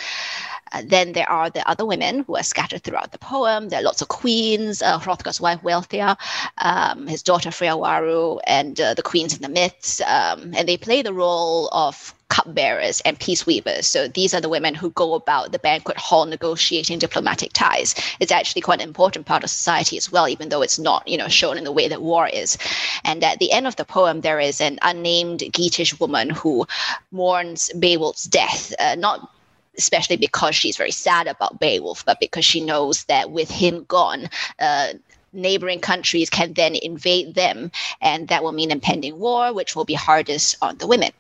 Uh, 0.71 0.81
then 0.85 1.13
there 1.13 1.29
are 1.29 1.49
the 1.49 1.67
other 1.67 1.85
women 1.85 2.23
who 2.23 2.35
are 2.35 2.43
scattered 2.43 2.83
throughout 2.83 3.11
the 3.11 3.17
poem. 3.17 3.69
There 3.69 3.79
are 3.79 3.83
lots 3.83 4.01
of 4.01 4.07
queens, 4.07 4.81
uh, 4.81 4.99
Hrothgar's 4.99 5.41
wife 5.41 5.61
Wealhtheow, 5.61 6.17
um, 6.57 7.07
his 7.07 7.23
daughter 7.23 7.49
Freawaru, 7.49 8.39
and 8.45 8.79
uh, 8.79 8.93
the 8.93 9.03
queens 9.03 9.35
in 9.35 9.41
the 9.41 9.49
myths. 9.49 10.01
Um, 10.01 10.53
and 10.55 10.67
they 10.67 10.77
play 10.77 11.01
the 11.01 11.13
role 11.13 11.69
of 11.71 12.13
cupbearers 12.31 13.01
and 13.01 13.19
peace 13.19 13.45
weavers. 13.45 13.85
So 13.85 14.07
these 14.07 14.33
are 14.33 14.39
the 14.39 14.47
women 14.47 14.73
who 14.73 14.89
go 14.91 15.15
about 15.15 15.51
the 15.51 15.59
banquet 15.59 15.97
hall 15.97 16.25
negotiating 16.25 16.99
diplomatic 16.99 17.51
ties. 17.51 17.93
It's 18.21 18.31
actually 18.31 18.61
quite 18.61 18.81
an 18.81 18.87
important 18.87 19.25
part 19.25 19.43
of 19.43 19.49
society 19.49 19.97
as 19.97 20.09
well, 20.09 20.29
even 20.29 20.47
though 20.47 20.61
it's 20.61 20.79
not, 20.79 21.05
you 21.05 21.17
know, 21.17 21.27
shown 21.27 21.57
in 21.57 21.65
the 21.65 21.73
way 21.73 21.89
that 21.89 22.01
war 22.01 22.29
is. 22.29 22.57
And 23.03 23.21
at 23.21 23.39
the 23.39 23.51
end 23.51 23.67
of 23.67 23.75
the 23.75 23.83
poem, 23.83 24.21
there 24.21 24.39
is 24.39 24.61
an 24.61 24.79
unnamed 24.81 25.39
Geatish 25.39 25.99
woman 25.99 26.29
who 26.29 26.65
mourns 27.11 27.69
Beowulf's 27.77 28.23
death, 28.23 28.73
uh, 28.79 28.95
not 28.95 29.29
especially 29.77 30.17
because 30.17 30.55
she's 30.55 30.77
very 30.77 30.91
sad 30.91 31.27
about 31.27 31.59
Beowulf, 31.59 32.05
but 32.05 32.19
because 32.19 32.45
she 32.45 32.61
knows 32.61 33.03
that 33.05 33.31
with 33.31 33.49
him 33.49 33.83
gone, 33.85 34.29
uh, 34.59 34.93
neighboring 35.33 35.79
countries 35.79 36.29
can 36.29 36.53
then 36.53 36.75
invade 36.75 37.35
them, 37.35 37.71
and 38.01 38.27
that 38.27 38.43
will 38.43 38.51
mean 38.51 38.71
impending 38.71 39.17
war, 39.19 39.53
which 39.53 39.75
will 39.75 39.85
be 39.85 39.93
hardest 39.93 40.55
on 40.61 40.77
the 40.77 40.87
women. 40.87 41.11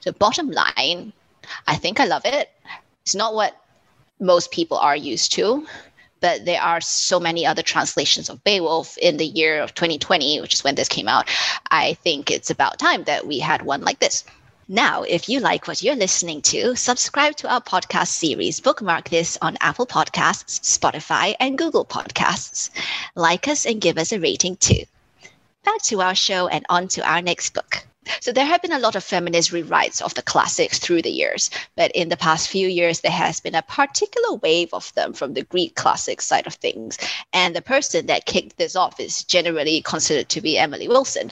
So, 0.00 0.12
bottom 0.12 0.50
line, 0.50 1.12
I 1.66 1.76
think 1.76 2.00
I 2.00 2.04
love 2.04 2.24
it. 2.24 2.50
It's 3.02 3.14
not 3.14 3.34
what 3.34 3.60
most 4.20 4.50
people 4.50 4.78
are 4.78 4.96
used 4.96 5.32
to, 5.32 5.66
but 6.20 6.44
there 6.44 6.62
are 6.62 6.80
so 6.80 7.20
many 7.20 7.44
other 7.44 7.62
translations 7.62 8.30
of 8.30 8.42
Beowulf 8.44 8.96
in 8.98 9.16
the 9.16 9.26
year 9.26 9.60
of 9.60 9.74
2020, 9.74 10.40
which 10.40 10.54
is 10.54 10.64
when 10.64 10.74
this 10.74 10.88
came 10.88 11.08
out. 11.08 11.28
I 11.70 11.94
think 11.94 12.30
it's 12.30 12.50
about 12.50 12.78
time 12.78 13.04
that 13.04 13.26
we 13.26 13.38
had 13.38 13.62
one 13.62 13.82
like 13.82 13.98
this. 13.98 14.24
Now, 14.68 15.04
if 15.04 15.28
you 15.28 15.38
like 15.38 15.68
what 15.68 15.80
you're 15.80 15.94
listening 15.94 16.42
to, 16.42 16.74
subscribe 16.74 17.36
to 17.36 17.48
our 17.48 17.60
podcast 17.60 18.08
series. 18.08 18.58
Bookmark 18.58 19.08
this 19.08 19.38
on 19.40 19.56
Apple 19.60 19.86
Podcasts, 19.86 20.58
Spotify, 20.60 21.36
and 21.38 21.56
Google 21.56 21.84
Podcasts. 21.84 22.70
Like 23.14 23.46
us 23.46 23.64
and 23.64 23.80
give 23.80 23.96
us 23.96 24.10
a 24.10 24.18
rating 24.18 24.56
too. 24.56 24.82
Back 25.64 25.82
to 25.84 26.00
our 26.00 26.16
show 26.16 26.48
and 26.48 26.66
on 26.68 26.88
to 26.88 27.08
our 27.08 27.22
next 27.22 27.54
book. 27.54 27.86
So 28.20 28.32
there 28.32 28.44
have 28.44 28.62
been 28.62 28.72
a 28.72 28.78
lot 28.78 28.96
of 28.96 29.04
feminist 29.04 29.50
rewrites 29.52 30.00
of 30.02 30.14
the 30.14 30.22
classics 30.22 30.78
through 30.78 31.02
the 31.02 31.10
years, 31.10 31.50
but 31.76 31.90
in 31.92 32.08
the 32.08 32.16
past 32.16 32.48
few 32.48 32.68
years, 32.68 33.00
there 33.00 33.12
has 33.12 33.40
been 33.40 33.54
a 33.54 33.62
particular 33.62 34.34
wave 34.36 34.70
of 34.72 34.92
them 34.94 35.12
from 35.12 35.34
the 35.34 35.42
Greek 35.42 35.74
classic 35.74 36.20
side 36.20 36.46
of 36.46 36.54
things. 36.54 36.98
And 37.32 37.54
the 37.54 37.62
person 37.62 38.06
that 38.06 38.26
kicked 38.26 38.56
this 38.56 38.76
off 38.76 39.00
is 39.00 39.24
generally 39.24 39.82
considered 39.82 40.28
to 40.30 40.40
be 40.40 40.58
Emily 40.58 40.88
Wilson. 40.88 41.30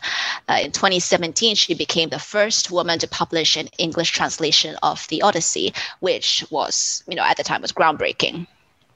Uh, 0.49 0.61
in 0.63 0.73
2017, 0.73 1.55
she 1.55 1.75
became 1.75 2.09
the 2.09 2.19
first 2.19 2.71
woman 2.71 2.99
to 2.99 3.09
publish 3.09 3.57
an 3.57 3.69
English 3.79 4.11
translation 4.11 4.77
of 4.83 5.07
the 5.09 5.23
Odyssey, 5.23 5.73
which 6.01 6.45
was, 6.51 7.03
you 7.09 7.17
know, 7.17 7.25
at 7.25 7.37
the 7.37 7.45
time 7.45 7.63
was 7.63 7.73
groundbreaking. 7.73 8.47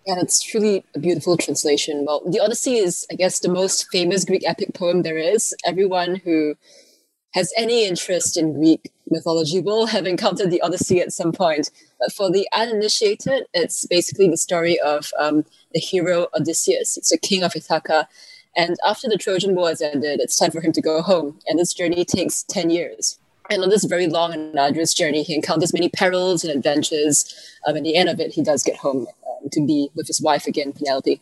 And 0.06 0.22
it's 0.22 0.40
truly 0.40 0.84
a 0.94 0.98
beautiful 0.98 1.36
translation. 1.36 2.04
Well, 2.06 2.22
the 2.26 2.40
Odyssey 2.40 2.76
is, 2.76 3.06
I 3.12 3.14
guess, 3.14 3.40
the 3.40 3.50
most 3.50 3.90
famous 3.92 4.24
Greek 4.24 4.42
epic 4.46 4.72
poem 4.72 5.02
there 5.02 5.18
is. 5.18 5.54
Everyone 5.66 6.16
who 6.16 6.54
has 7.34 7.52
any 7.56 7.86
interest 7.86 8.36
in 8.36 8.54
Greek 8.54 8.90
mythology 9.10 9.60
will 9.60 9.86
have 9.86 10.06
encountered 10.06 10.50
the 10.50 10.60
Odyssey 10.60 11.00
at 11.00 11.12
some 11.12 11.32
point. 11.32 11.70
But 12.00 12.12
for 12.12 12.30
the 12.30 12.48
uninitiated, 12.52 13.46
it's 13.54 13.86
basically 13.86 14.28
the 14.28 14.36
story 14.36 14.78
of 14.80 15.10
um, 15.18 15.44
the 15.72 15.80
hero 15.80 16.28
Odysseus. 16.34 16.96
It's 16.96 17.12
a 17.12 17.18
king 17.18 17.42
of 17.42 17.56
Ithaca. 17.56 18.08
And 18.56 18.76
after 18.86 19.08
the 19.08 19.18
Trojan 19.18 19.54
War 19.54 19.68
has 19.68 19.82
ended, 19.82 20.20
it's 20.20 20.38
time 20.38 20.50
for 20.50 20.60
him 20.60 20.72
to 20.72 20.80
go 20.80 21.02
home. 21.02 21.38
And 21.46 21.58
this 21.58 21.74
journey 21.74 22.04
takes 22.04 22.42
10 22.44 22.70
years. 22.70 23.18
And 23.50 23.62
on 23.62 23.70
this 23.70 23.84
very 23.84 24.08
long 24.08 24.34
and 24.34 24.58
arduous 24.58 24.92
journey, 24.92 25.22
he 25.22 25.34
encounters 25.34 25.72
many 25.72 25.88
perils 25.88 26.44
and 26.44 26.52
adventures. 26.52 27.34
Um, 27.66 27.76
at 27.76 27.82
the 27.82 27.96
end 27.96 28.08
of 28.08 28.20
it, 28.20 28.32
he 28.32 28.42
does 28.42 28.62
get 28.62 28.76
home 28.76 29.06
um, 29.26 29.48
to 29.50 29.64
be 29.64 29.90
with 29.94 30.06
his 30.06 30.20
wife 30.20 30.46
again, 30.46 30.72
Penelope. 30.72 31.20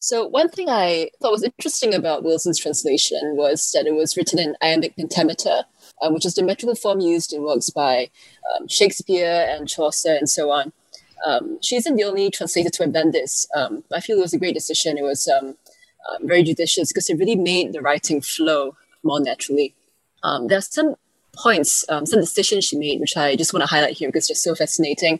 So 0.00 0.26
one 0.26 0.48
thing 0.48 0.68
I 0.68 1.10
thought 1.20 1.32
was 1.32 1.42
interesting 1.42 1.92
about 1.92 2.22
Wilson's 2.22 2.58
translation 2.60 3.36
was 3.36 3.72
that 3.72 3.86
it 3.86 3.94
was 3.94 4.16
written 4.16 4.38
in 4.38 4.56
iambic 4.62 4.96
pentameter, 4.96 5.64
um, 6.02 6.14
which 6.14 6.24
is 6.24 6.34
the 6.34 6.44
metrical 6.44 6.76
form 6.76 7.00
used 7.00 7.32
in 7.32 7.42
works 7.42 7.70
by 7.70 8.08
um, 8.54 8.68
Shakespeare 8.68 9.46
and 9.48 9.68
Chaucer 9.68 10.14
and 10.14 10.28
so 10.28 10.52
on. 10.52 10.72
Um, 11.26 11.58
she 11.60 11.74
isn't 11.74 11.96
the 11.96 12.04
only 12.04 12.30
translator 12.30 12.70
to 12.70 12.84
have 12.84 12.92
done 12.92 13.10
this. 13.10 13.48
Um, 13.56 13.82
I 13.92 14.00
feel 14.00 14.18
it 14.18 14.22
was 14.22 14.32
a 14.32 14.38
great 14.38 14.54
decision. 14.54 14.98
It 14.98 15.02
was 15.02 15.26
um, 15.28 15.56
very 16.22 16.44
judicious 16.44 16.92
because 16.92 17.10
it 17.10 17.18
really 17.18 17.34
made 17.34 17.72
the 17.72 17.82
writing 17.82 18.20
flow 18.20 18.76
more 19.02 19.20
naturally. 19.20 19.74
there 20.46 20.58
are 20.58 20.62
some 20.62 20.94
points, 21.34 21.84
some 21.88 22.04
decisions 22.04 22.64
she 22.64 22.78
made, 22.78 23.00
which 23.00 23.16
I 23.16 23.34
just 23.34 23.52
want 23.52 23.62
to 23.62 23.66
highlight 23.66 23.96
here 23.96 24.08
because 24.08 24.28
they're 24.28 24.36
so 24.36 24.54
fascinating. 24.54 25.18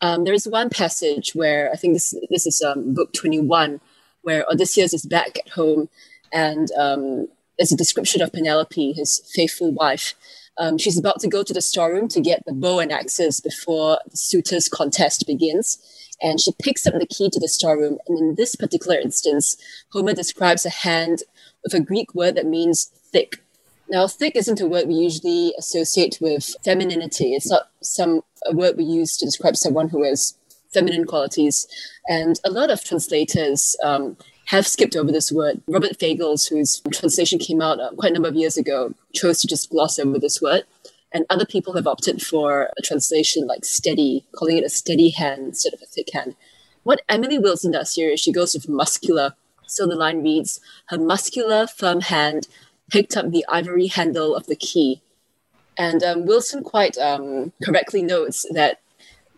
there 0.00 0.34
is 0.34 0.48
one 0.48 0.68
passage 0.68 1.36
where 1.36 1.70
I 1.72 1.76
think 1.76 1.94
this 1.94 2.12
this 2.28 2.44
is 2.44 2.60
book 2.92 3.12
twenty 3.12 3.40
one 3.40 3.80
where 4.26 4.44
Odysseus 4.50 4.92
is 4.92 5.06
back 5.06 5.38
at 5.38 5.52
home 5.52 5.88
and 6.32 6.68
um, 6.76 7.28
there's 7.56 7.70
a 7.70 7.76
description 7.76 8.20
of 8.22 8.32
Penelope, 8.32 8.92
his 8.94 9.22
faithful 9.32 9.70
wife. 9.70 10.14
Um, 10.58 10.78
she's 10.78 10.98
about 10.98 11.20
to 11.20 11.28
go 11.28 11.44
to 11.44 11.54
the 11.54 11.60
storeroom 11.60 12.08
to 12.08 12.20
get 12.20 12.42
the 12.44 12.52
bow 12.52 12.80
and 12.80 12.90
axes 12.90 13.38
before 13.38 14.00
the 14.10 14.16
suitors' 14.16 14.68
contest 14.68 15.28
begins. 15.28 15.78
And 16.20 16.40
she 16.40 16.50
picks 16.60 16.88
up 16.88 16.94
the 16.94 17.06
key 17.06 17.30
to 17.30 17.38
the 17.38 17.46
storeroom. 17.46 17.98
And 18.08 18.18
in 18.18 18.34
this 18.34 18.56
particular 18.56 18.98
instance, 18.98 19.56
Homer 19.92 20.12
describes 20.12 20.66
a 20.66 20.70
hand 20.70 21.22
with 21.62 21.72
a 21.74 21.80
Greek 21.80 22.12
word 22.12 22.34
that 22.34 22.46
means 22.46 22.86
thick. 23.12 23.40
Now, 23.88 24.08
thick 24.08 24.34
isn't 24.34 24.60
a 24.60 24.66
word 24.66 24.88
we 24.88 24.94
usually 24.94 25.54
associate 25.56 26.18
with 26.20 26.52
femininity. 26.64 27.34
It's 27.34 27.50
not 27.50 27.70
some 27.80 28.22
a 28.44 28.52
word 28.52 28.76
we 28.76 28.84
use 28.84 29.16
to 29.18 29.24
describe 29.24 29.56
someone 29.56 29.88
who 29.88 30.02
has 30.02 30.34
feminine 30.76 31.06
qualities. 31.06 31.66
And 32.06 32.38
a 32.44 32.50
lot 32.50 32.70
of 32.70 32.84
translators 32.84 33.76
um, 33.82 34.16
have 34.46 34.66
skipped 34.66 34.94
over 34.94 35.10
this 35.10 35.32
word. 35.32 35.62
Robert 35.66 35.98
Fagles, 35.98 36.46
whose 36.46 36.82
translation 36.92 37.38
came 37.38 37.62
out 37.62 37.80
uh, 37.80 37.90
quite 37.96 38.10
a 38.10 38.14
number 38.14 38.28
of 38.28 38.36
years 38.36 38.58
ago, 38.58 38.92
chose 39.14 39.40
to 39.40 39.46
just 39.46 39.70
gloss 39.70 39.98
over 39.98 40.18
this 40.18 40.42
word. 40.42 40.64
And 41.12 41.24
other 41.30 41.46
people 41.46 41.74
have 41.74 41.86
opted 41.86 42.20
for 42.20 42.68
a 42.78 42.82
translation 42.82 43.46
like 43.46 43.64
steady, 43.64 44.26
calling 44.36 44.58
it 44.58 44.64
a 44.64 44.68
steady 44.68 45.10
hand 45.10 45.46
instead 45.46 45.72
of 45.72 45.80
a 45.80 45.86
thick 45.86 46.12
hand. 46.12 46.36
What 46.82 47.00
Emily 47.08 47.38
Wilson 47.38 47.72
does 47.72 47.94
here 47.94 48.10
is 48.10 48.20
she 48.20 48.32
goes 48.32 48.52
with 48.52 48.68
muscular. 48.68 49.34
So 49.66 49.86
the 49.86 49.96
line 49.96 50.22
reads 50.22 50.60
Her 50.90 50.98
muscular, 50.98 51.66
firm 51.66 52.02
hand 52.02 52.48
picked 52.90 53.16
up 53.16 53.30
the 53.30 53.46
ivory 53.48 53.86
handle 53.86 54.36
of 54.36 54.46
the 54.46 54.56
key. 54.56 55.00
And 55.78 56.02
um, 56.02 56.26
Wilson 56.26 56.62
quite 56.62 56.96
um, 56.98 57.52
correctly 57.64 58.02
notes 58.02 58.46
that 58.52 58.80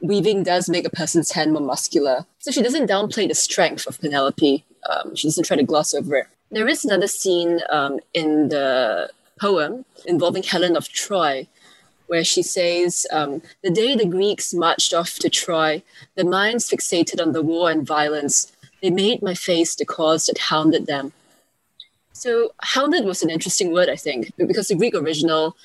weaving 0.00 0.42
does 0.42 0.68
make 0.68 0.86
a 0.86 0.90
person's 0.90 1.32
hand 1.32 1.52
more 1.52 1.62
muscular. 1.62 2.26
So 2.38 2.50
she 2.50 2.62
doesn't 2.62 2.88
downplay 2.88 3.28
the 3.28 3.34
strength 3.34 3.86
of 3.86 4.00
Penelope. 4.00 4.64
Um, 4.88 5.14
she 5.14 5.28
doesn't 5.28 5.44
try 5.44 5.56
to 5.56 5.62
gloss 5.62 5.94
over 5.94 6.16
it. 6.16 6.26
There 6.50 6.68
is 6.68 6.84
another 6.84 7.08
scene 7.08 7.60
um, 7.70 8.00
in 8.14 8.48
the 8.48 9.10
poem 9.40 9.84
involving 10.06 10.42
Helen 10.42 10.76
of 10.76 10.88
Troy, 10.88 11.46
where 12.06 12.24
she 12.24 12.42
says, 12.42 13.06
um, 13.12 13.42
The 13.62 13.70
day 13.70 13.94
the 13.94 14.06
Greeks 14.06 14.54
marched 14.54 14.94
off 14.94 15.16
to 15.16 15.28
Troy, 15.28 15.82
their 16.14 16.24
minds 16.24 16.70
fixated 16.70 17.20
on 17.20 17.32
the 17.32 17.42
war 17.42 17.70
and 17.70 17.86
violence, 17.86 18.52
they 18.82 18.90
made 18.90 19.22
my 19.22 19.34
face 19.34 19.74
the 19.74 19.84
cause 19.84 20.26
that 20.26 20.38
hounded 20.38 20.86
them. 20.86 21.12
So, 22.12 22.52
hounded 22.62 23.04
was 23.04 23.22
an 23.22 23.30
interesting 23.30 23.72
word, 23.72 23.88
I 23.88 23.96
think, 23.96 24.32
because 24.36 24.68
the 24.68 24.74
Greek 24.74 24.94
original 24.94 25.56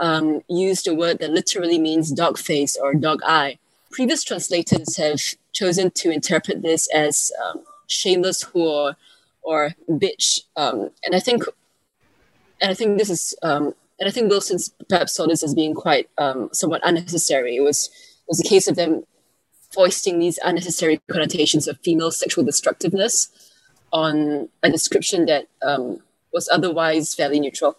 um, 0.00 0.42
used 0.48 0.88
a 0.88 0.94
word 0.94 1.20
that 1.20 1.30
literally 1.30 1.78
means 1.78 2.10
dog 2.10 2.38
face 2.38 2.76
or 2.76 2.94
dog 2.94 3.20
eye 3.24 3.58
previous 3.92 4.24
translators 4.24 4.96
have 4.96 5.20
chosen 5.52 5.90
to 5.92 6.10
interpret 6.10 6.62
this 6.62 6.88
as 6.94 7.30
um, 7.44 7.62
shameless 7.86 8.42
whore 8.42 8.96
or 9.42 9.74
bitch, 9.88 10.40
um, 10.56 10.90
and 11.04 11.14
I 11.14 11.20
think, 11.20 11.44
and 12.60 12.70
I 12.70 12.74
think 12.74 12.98
this 12.98 13.10
is, 13.10 13.34
um, 13.42 13.74
and 14.00 14.08
I 14.08 14.10
think 14.10 14.30
Wilson's 14.30 14.72
perhaps 14.88 15.14
saw 15.14 15.26
this 15.26 15.42
as 15.42 15.54
being 15.54 15.74
quite 15.74 16.08
um, 16.18 16.48
somewhat 16.52 16.80
unnecessary. 16.84 17.56
It 17.56 17.60
was 17.60 17.86
it 17.86 18.28
was 18.28 18.40
a 18.40 18.48
case 18.48 18.66
of 18.68 18.76
them 18.76 19.04
foisting 19.72 20.18
these 20.18 20.38
unnecessary 20.44 21.00
connotations 21.10 21.66
of 21.66 21.78
female 21.80 22.10
sexual 22.10 22.44
destructiveness 22.44 23.28
on 23.92 24.48
a 24.62 24.70
description 24.70 25.26
that 25.26 25.46
um, 25.62 26.00
was 26.32 26.48
otherwise 26.52 27.14
fairly 27.14 27.40
neutral. 27.40 27.76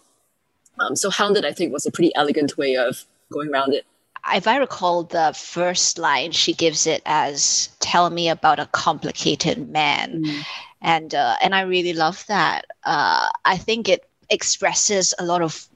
Um, 0.80 0.96
so 0.96 1.10
hounded, 1.10 1.44
I 1.44 1.52
think, 1.52 1.72
was 1.72 1.86
a 1.86 1.90
pretty 1.90 2.14
elegant 2.14 2.58
way 2.58 2.76
of 2.76 3.04
going 3.32 3.50
around 3.50 3.74
it. 3.74 3.86
If 4.32 4.46
I 4.46 4.56
recall 4.56 5.04
the 5.04 5.34
first 5.36 5.98
line, 5.98 6.32
she 6.32 6.54
gives 6.54 6.86
it 6.86 7.02
as 7.04 7.68
"Tell 7.80 8.10
me 8.10 8.28
about 8.28 8.58
a 8.58 8.66
complicated 8.66 9.68
man," 9.68 10.24
mm. 10.24 10.44
and 10.80 11.14
uh, 11.14 11.36
and 11.42 11.54
I 11.54 11.62
really 11.62 11.92
love 11.92 12.24
that. 12.26 12.64
Uh, 12.84 13.28
I 13.44 13.56
think 13.56 13.88
it 13.88 14.08
expresses 14.30 15.14
a 15.18 15.24
lot 15.24 15.42
of 15.42 15.68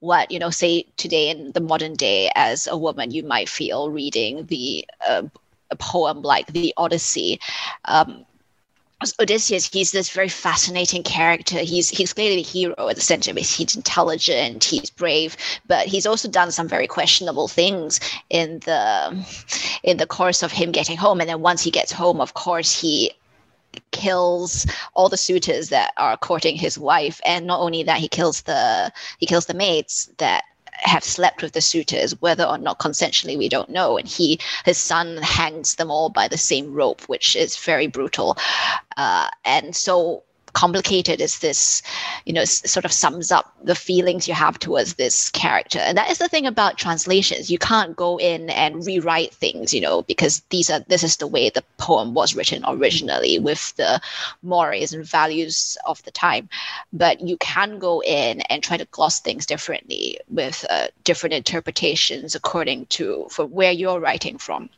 what 0.00 0.30
you 0.30 0.38
know 0.38 0.50
say 0.50 0.86
today 0.96 1.28
in 1.30 1.52
the 1.52 1.60
modern 1.60 1.94
day 1.94 2.30
as 2.34 2.66
a 2.66 2.76
woman 2.76 3.10
you 3.10 3.22
might 3.22 3.48
feel 3.48 3.90
reading 3.90 4.46
the 4.46 4.84
uh, 5.08 5.22
a 5.70 5.76
poem 5.76 6.22
like 6.22 6.46
the 6.48 6.74
odyssey 6.76 7.40
um, 7.84 8.24
Odysseus, 9.20 9.70
he's 9.72 9.92
this 9.92 10.10
very 10.10 10.28
fascinating 10.28 11.02
character. 11.02 11.58
He's 11.58 11.88
he's 11.88 12.12
clearly 12.12 12.36
the 12.36 12.42
hero 12.42 12.88
at 12.88 12.96
the 12.96 13.02
center 13.02 13.30
of 13.30 13.36
it. 13.36 13.46
He's 13.46 13.76
intelligent, 13.76 14.64
he's 14.64 14.90
brave, 14.90 15.36
but 15.66 15.86
he's 15.86 16.06
also 16.06 16.28
done 16.28 16.52
some 16.52 16.68
very 16.68 16.86
questionable 16.86 17.48
things 17.48 18.00
in 18.30 18.60
the 18.60 19.26
in 19.82 19.96
the 19.96 20.06
course 20.06 20.42
of 20.42 20.52
him 20.52 20.72
getting 20.72 20.96
home. 20.96 21.20
And 21.20 21.28
then 21.28 21.40
once 21.40 21.62
he 21.62 21.70
gets 21.70 21.92
home, 21.92 22.20
of 22.20 22.34
course, 22.34 22.80
he 22.80 23.12
kills 23.90 24.66
all 24.94 25.08
the 25.08 25.16
suitors 25.16 25.70
that 25.70 25.92
are 25.96 26.16
courting 26.16 26.56
his 26.56 26.78
wife 26.78 27.20
and 27.24 27.46
not 27.46 27.60
only 27.60 27.82
that 27.82 27.98
he 27.98 28.08
kills 28.08 28.42
the 28.42 28.92
he 29.18 29.26
kills 29.26 29.46
the 29.46 29.54
maids 29.54 30.10
that 30.18 30.44
have 30.82 31.04
slept 31.04 31.42
with 31.42 31.52
the 31.52 31.60
suitors 31.60 32.20
whether 32.20 32.44
or 32.44 32.58
not 32.58 32.78
consensually 32.78 33.38
we 33.38 33.48
don't 33.48 33.70
know. 33.70 33.96
And 33.96 34.08
he 34.08 34.38
his 34.64 34.78
son 34.78 35.18
hangs 35.18 35.76
them 35.76 35.90
all 35.90 36.08
by 36.08 36.28
the 36.28 36.38
same 36.38 36.72
rope 36.72 37.02
which 37.02 37.36
is 37.36 37.56
very 37.56 37.86
brutal. 37.86 38.36
Uh, 38.96 39.28
and 39.44 39.74
so 39.74 40.22
complicated 40.52 41.20
is 41.20 41.38
this 41.38 41.82
you 42.24 42.32
know 42.32 42.44
sort 42.44 42.84
of 42.84 42.92
sums 42.92 43.32
up 43.32 43.54
the 43.64 43.74
feelings 43.74 44.28
you 44.28 44.34
have 44.34 44.58
towards 44.58 44.94
this 44.94 45.30
character. 45.30 45.78
And 45.78 45.96
that 45.98 46.10
is 46.10 46.18
the 46.18 46.28
thing 46.28 46.46
about 46.46 46.78
translations. 46.78 47.50
You 47.50 47.58
can't 47.58 47.96
go 47.96 48.18
in 48.18 48.50
and 48.50 48.84
rewrite 48.86 49.34
things 49.34 49.72
you 49.72 49.80
know 49.80 50.02
because 50.02 50.40
these 50.50 50.70
are 50.70 50.80
this 50.80 51.02
is 51.02 51.16
the 51.16 51.26
way 51.26 51.50
the 51.50 51.64
poem 51.78 52.14
was 52.14 52.34
written 52.34 52.64
originally 52.66 53.38
with 53.38 53.74
the 53.76 54.00
mores 54.42 54.92
and 54.92 55.04
values 55.04 55.76
of 55.86 56.02
the 56.04 56.10
time. 56.10 56.48
But 56.92 57.20
you 57.20 57.36
can 57.38 57.78
go 57.78 58.02
in 58.02 58.40
and 58.42 58.62
try 58.62 58.76
to 58.76 58.84
gloss 58.86 59.20
things 59.20 59.46
differently 59.46 60.18
with 60.28 60.64
uh, 60.70 60.88
different 61.04 61.34
interpretations 61.34 62.34
according 62.34 62.86
to 62.86 63.26
for 63.30 63.46
where 63.46 63.72
you're 63.72 64.00
writing 64.00 64.38
from 64.38 64.68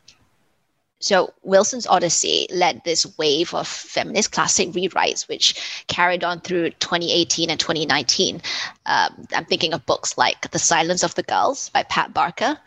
so 0.99 1.33
Wilson's 1.43 1.87
Odyssey 1.87 2.47
led 2.51 2.81
this 2.83 3.05
wave 3.17 3.53
of 3.53 3.67
feminist 3.67 4.31
classic 4.31 4.69
rewrites, 4.69 5.27
which 5.27 5.85
carried 5.87 6.23
on 6.23 6.39
through 6.39 6.71
2018 6.71 7.49
and 7.49 7.59
2019. 7.59 8.41
Um, 8.85 9.27
I'm 9.33 9.45
thinking 9.45 9.73
of 9.73 9.85
books 9.85 10.17
like 10.17 10.51
The 10.51 10.59
Silence 10.59 11.03
of 11.03 11.15
the 11.15 11.23
Girls 11.23 11.69
by 11.69 11.83
Pat 11.83 12.13
Barker, 12.13 12.57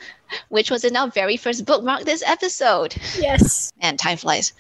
which 0.49 0.71
was 0.71 0.85
in 0.85 0.97
our 0.97 1.09
very 1.09 1.37
first 1.37 1.65
bookmark 1.65 2.05
this 2.05 2.23
episode. 2.27 2.97
Yes. 3.19 3.73
And 3.81 3.97
time 3.97 4.17
flies. 4.17 4.53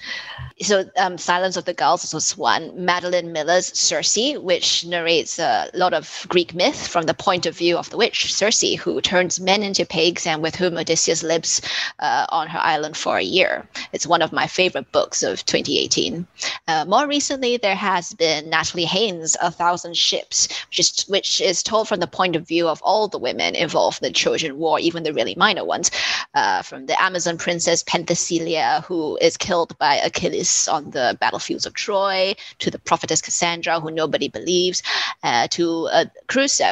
So, 0.62 0.88
um, 0.96 1.18
Silence 1.18 1.56
of 1.56 1.64
the 1.64 1.74
Gulls 1.74 2.14
was 2.14 2.36
one. 2.36 2.72
Madeline 2.84 3.32
Miller's 3.32 3.76
Circe, 3.76 4.36
which 4.38 4.86
narrates 4.86 5.40
a 5.40 5.68
lot 5.74 5.92
of 5.92 6.24
Greek 6.28 6.54
myth 6.54 6.86
from 6.86 7.06
the 7.06 7.14
point 7.14 7.44
of 7.46 7.56
view 7.56 7.76
of 7.76 7.90
the 7.90 7.96
witch 7.96 8.32
Circe, 8.32 8.74
who 8.74 9.00
turns 9.00 9.40
men 9.40 9.64
into 9.64 9.84
pigs 9.84 10.24
and 10.24 10.40
with 10.40 10.54
whom 10.54 10.76
Odysseus 10.78 11.24
lives 11.24 11.60
uh, 11.98 12.26
on 12.28 12.46
her 12.46 12.60
island 12.60 12.96
for 12.96 13.18
a 13.18 13.22
year. 13.22 13.68
It's 13.92 14.06
one 14.06 14.22
of 14.22 14.32
my 14.32 14.46
favorite 14.46 14.90
books 14.92 15.22
of 15.24 15.44
2018. 15.46 16.26
Uh, 16.68 16.84
more 16.86 17.08
recently, 17.08 17.56
there 17.56 17.76
has 17.76 18.14
been 18.14 18.48
Natalie 18.48 18.84
Haynes' 18.84 19.36
A 19.42 19.50
Thousand 19.50 19.96
Ships, 19.96 20.48
which 20.68 20.80
is, 20.80 21.04
which 21.08 21.40
is 21.48 21.62
told 21.62 21.88
from 21.88 22.00
the 22.00 22.06
point 22.06 22.36
of 22.36 22.46
view 22.46 22.68
of 22.68 22.80
all 22.82 23.08
the 23.08 23.18
women 23.18 23.54
involved 23.54 24.02
in 24.02 24.08
the 24.08 24.12
Trojan 24.12 24.58
War, 24.58 24.78
even 24.78 25.02
the 25.02 25.12
really 25.12 25.34
minor 25.34 25.64
ones, 25.64 25.90
uh, 26.34 26.62
from 26.62 26.86
the 26.86 27.00
Amazon 27.02 27.38
princess 27.38 27.82
Penthesilea, 27.82 28.84
who 28.84 29.16
is 29.20 29.36
killed 29.36 29.76
by 29.78 29.96
Achilles 29.96 30.68
on 30.68 30.90
the 30.90 31.16
battlefields 31.20 31.66
of 31.66 31.74
Troy, 31.74 32.34
to 32.58 32.70
the 32.70 32.78
prophetess 32.78 33.22
Cassandra, 33.22 33.80
who 33.80 33.90
nobody 33.90 34.28
believes, 34.28 34.82
uh, 35.22 35.48
to 35.48 35.88
uh, 35.88 36.04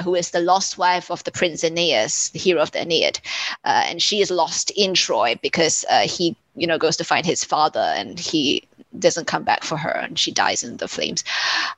who 0.04 0.14
is 0.14 0.30
the 0.30 0.40
lost 0.40 0.78
wife 0.78 1.10
of 1.10 1.24
the 1.24 1.32
prince 1.32 1.64
Aeneas, 1.64 2.30
the 2.30 2.38
hero 2.38 2.60
of 2.62 2.72
the 2.72 2.80
Aeneid, 2.80 3.20
uh, 3.64 3.84
and 3.86 4.02
she 4.02 4.20
is 4.20 4.30
lost 4.30 4.70
in 4.76 4.94
Troy 4.94 5.38
because 5.42 5.84
uh, 5.90 6.06
he, 6.06 6.36
you 6.54 6.66
know, 6.66 6.78
goes 6.78 6.96
to 6.98 7.04
find 7.04 7.26
his 7.26 7.44
father, 7.44 7.80
and 7.80 8.18
he 8.18 8.62
doesn't 8.98 9.26
come 9.26 9.44
back 9.44 9.62
for 9.62 9.76
her 9.76 9.90
and 9.90 10.18
she 10.18 10.32
dies 10.32 10.62
in 10.62 10.76
the 10.76 10.88
flames. 10.88 11.24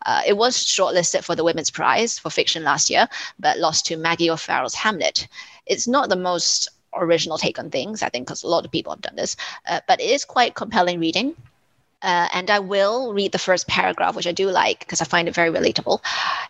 Uh, 0.06 0.22
it 0.26 0.36
was 0.36 0.56
shortlisted 0.56 1.24
for 1.24 1.34
the 1.34 1.44
Women's 1.44 1.70
Prize 1.70 2.18
for 2.18 2.30
fiction 2.30 2.64
last 2.64 2.90
year, 2.90 3.08
but 3.38 3.58
lost 3.58 3.86
to 3.86 3.96
Maggie 3.96 4.30
O'Farrell's 4.30 4.74
Hamnet. 4.74 5.26
It's 5.66 5.86
not 5.86 6.08
the 6.08 6.16
most 6.16 6.68
original 6.94 7.38
take 7.38 7.58
on 7.58 7.70
things, 7.70 8.02
I 8.02 8.08
think, 8.08 8.26
because 8.26 8.42
a 8.42 8.48
lot 8.48 8.64
of 8.64 8.70
people 8.70 8.92
have 8.92 9.02
done 9.02 9.16
this, 9.16 9.36
uh, 9.66 9.80
but 9.86 10.00
it 10.00 10.10
is 10.10 10.24
quite 10.24 10.54
compelling 10.54 11.00
reading. 11.00 11.34
Uh, 12.00 12.28
and 12.32 12.48
I 12.48 12.60
will 12.60 13.12
read 13.12 13.32
the 13.32 13.38
first 13.38 13.66
paragraph, 13.66 14.14
which 14.14 14.26
I 14.28 14.32
do 14.32 14.50
like 14.50 14.78
because 14.80 15.00
I 15.00 15.04
find 15.04 15.26
it 15.26 15.34
very 15.34 15.50
relatable. 15.50 16.00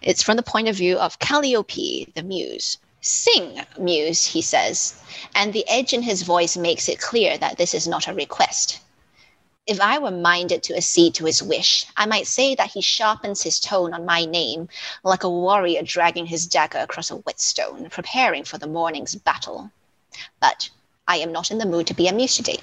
It's 0.02 0.22
from 0.22 0.36
the 0.36 0.42
point 0.42 0.68
of 0.68 0.76
view 0.76 0.98
of 0.98 1.18
Calliope, 1.18 2.12
the 2.14 2.22
muse. 2.22 2.78
Sing, 3.00 3.64
muse, 3.78 4.26
he 4.26 4.42
says, 4.42 5.00
and 5.34 5.52
the 5.52 5.66
edge 5.68 5.92
in 5.92 6.02
his 6.02 6.22
voice 6.22 6.56
makes 6.56 6.88
it 6.88 7.00
clear 7.00 7.38
that 7.38 7.56
this 7.56 7.72
is 7.72 7.86
not 7.88 8.08
a 8.08 8.12
request. 8.12 8.80
If 9.68 9.82
I 9.82 9.98
were 9.98 10.10
minded 10.10 10.62
to 10.62 10.76
accede 10.78 11.14
to 11.16 11.26
his 11.26 11.42
wish, 11.42 11.84
I 11.94 12.06
might 12.06 12.26
say 12.26 12.54
that 12.54 12.70
he 12.70 12.80
sharpens 12.80 13.42
his 13.42 13.60
tone 13.60 13.92
on 13.92 14.06
my 14.06 14.24
name, 14.24 14.70
like 15.04 15.24
a 15.24 15.28
warrior 15.28 15.82
dragging 15.82 16.24
his 16.24 16.46
dagger 16.46 16.78
across 16.78 17.10
a 17.10 17.16
whetstone, 17.16 17.90
preparing 17.90 18.44
for 18.44 18.56
the 18.56 18.66
morning's 18.66 19.14
battle. 19.14 19.70
But 20.40 20.70
I 21.06 21.18
am 21.18 21.32
not 21.32 21.50
in 21.50 21.58
the 21.58 21.66
mood 21.66 21.86
to 21.88 21.92
be 21.92 22.08
amused 22.08 22.36
today. 22.36 22.60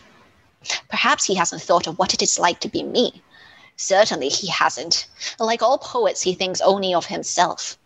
Perhaps 0.90 1.26
he 1.26 1.36
hasn't 1.36 1.62
thought 1.62 1.86
of 1.86 2.00
what 2.00 2.16
it 2.16 2.24
is 2.24 2.40
like 2.40 2.60
to 2.62 2.70
be 2.70 2.82
me. 2.82 3.22
Certainly 3.78 4.30
he 4.30 4.48
hasn't. 4.48 5.06
Like 5.38 5.62
all 5.62 5.78
poets, 5.78 6.24
he 6.24 6.34
thinks 6.34 6.60
only 6.60 6.92
of 6.96 7.06
himself. 7.06 7.78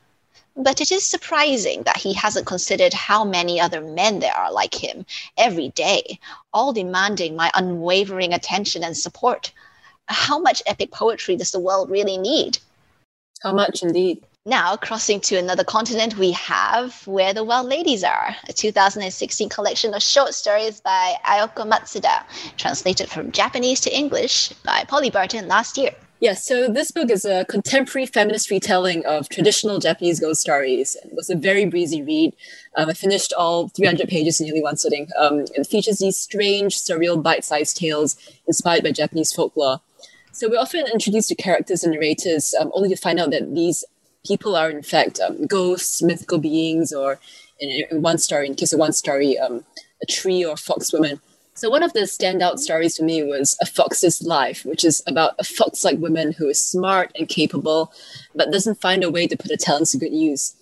But 0.62 0.82
it 0.82 0.92
is 0.92 1.06
surprising 1.06 1.84
that 1.84 1.96
he 1.96 2.14
hasn't 2.14 2.46
considered 2.46 2.94
how 2.94 3.24
many 3.24 3.62
other 3.62 3.80
men 3.80 4.20
there 4.20 4.36
are 4.36 4.52
like 4.52 4.76
him 4.76 5.06
every 5.38 5.70
day, 5.70 6.20
all 6.54 6.74
demanding 6.74 7.34
my 7.38 7.50
unwavering 7.56 8.34
attention 8.34 8.84
and 8.84 8.98
support. 8.98 9.54
How 10.10 10.38
much 10.38 10.62
epic 10.66 10.92
poetry 10.92 11.38
does 11.38 11.52
the 11.52 11.62
world 11.62 11.90
really 11.90 12.18
need? 12.18 12.58
How 13.42 13.54
much 13.54 13.84
indeed? 13.84 14.22
Now, 14.46 14.78
crossing 14.78 15.20
to 15.22 15.36
another 15.36 15.66
continent, 15.66 16.18
we 16.18 16.32
have 16.32 17.06
Where 17.06 17.34
the 17.34 17.44
Wild 17.44 17.68
Ladies 17.68 18.06
Are, 18.06 18.34
a 18.48 18.54
2016 18.54 19.50
collection 19.50 19.94
of 19.94 20.02
short 20.02 20.34
stories 20.34 20.80
by 20.80 21.16
Ayako 21.26 21.70
Matsuda, 21.70 22.24
translated 22.56 23.10
from 23.10 23.34
Japanese 23.34 23.82
to 23.82 23.94
English 23.94 24.54
by 24.64 24.86
Polly 24.88 25.10
Barton 25.10 25.50
last 25.50 25.78
year. 25.78 25.92
Yes, 26.22 26.46
so 26.46 26.70
this 26.70 26.90
book 26.90 27.10
is 27.12 27.26
a 27.26 27.44
contemporary 27.50 28.06
feminist 28.06 28.50
retelling 28.50 29.06
of 29.06 29.28
traditional 29.28 29.78
Japanese 29.78 30.22
ghost 30.22 30.40
stories. 30.40 30.96
It 31.04 31.14
was 31.14 31.30
a 31.30 31.36
very 31.36 31.66
breezy 31.66 32.02
read. 32.02 32.34
Um, 32.78 32.90
I 32.90 32.94
finished 32.94 33.34
all 33.38 33.68
300 33.68 34.08
pages 34.08 34.40
in 34.40 34.46
nearly 34.46 34.64
one 34.64 34.78
sitting. 34.78 35.10
Um, 35.20 35.46
it 35.54 35.68
features 35.68 36.00
these 36.00 36.16
strange, 36.16 36.78
surreal, 36.78 37.22
bite 37.22 37.44
sized 37.44 37.76
tales 37.76 38.16
inspired 38.48 38.84
by 38.84 38.92
Japanese 38.92 39.34
folklore. 39.34 39.82
So 40.32 40.50
we're 40.50 40.60
often 40.60 40.88
introduced 40.88 41.28
to 41.28 41.36
characters 41.36 41.84
and 41.84 41.92
narrators 41.92 42.56
um, 42.58 42.72
only 42.74 42.88
to 42.88 42.96
find 42.96 43.20
out 43.20 43.32
that 43.32 43.54
these 43.54 43.84
people 44.26 44.56
are 44.56 44.70
in 44.70 44.84
fact 44.84 45.20
um, 45.20 45.46
ghosts, 45.46 46.02
mythical 46.02 46.38
beings, 46.38 46.92
or 46.92 47.20
in, 47.60 47.86
in, 47.90 48.02
one 48.02 48.18
story, 48.18 48.48
in 48.48 48.56
case 48.56 48.74
of 48.74 48.80
one 48.80 48.94
story, 48.94 49.38
um, 49.38 49.64
a 50.02 50.06
tree 50.06 50.44
or 50.46 50.58
fox 50.58 50.94
woman. 50.94 51.20
So 51.54 51.70
one 51.70 51.84
of 51.84 51.92
the 51.92 52.02
standout 52.02 52.60
stories 52.60 52.96
for 52.96 53.04
me 53.04 53.22
was 53.22 53.58
A 53.62 53.66
Fox's 53.66 54.24
Life, 54.24 54.64
which 54.64 54.86
is 54.86 55.04
about 55.06 55.34
a 55.40 55.44
fox-like 55.44 56.00
woman 56.00 56.32
who 56.32 56.48
is 56.48 56.64
smart 56.64 57.12
and 57.16 57.28
capable, 57.28 57.92
but 58.34 58.50
doesn't 58.50 58.80
find 58.80 59.04
a 59.04 59.12
way 59.12 59.28
to 59.28 59.36
put 59.36 59.52
her 59.52 59.58
talents 59.58 59.92
to 59.92 59.98
good 59.98 60.14
use. 60.14 60.56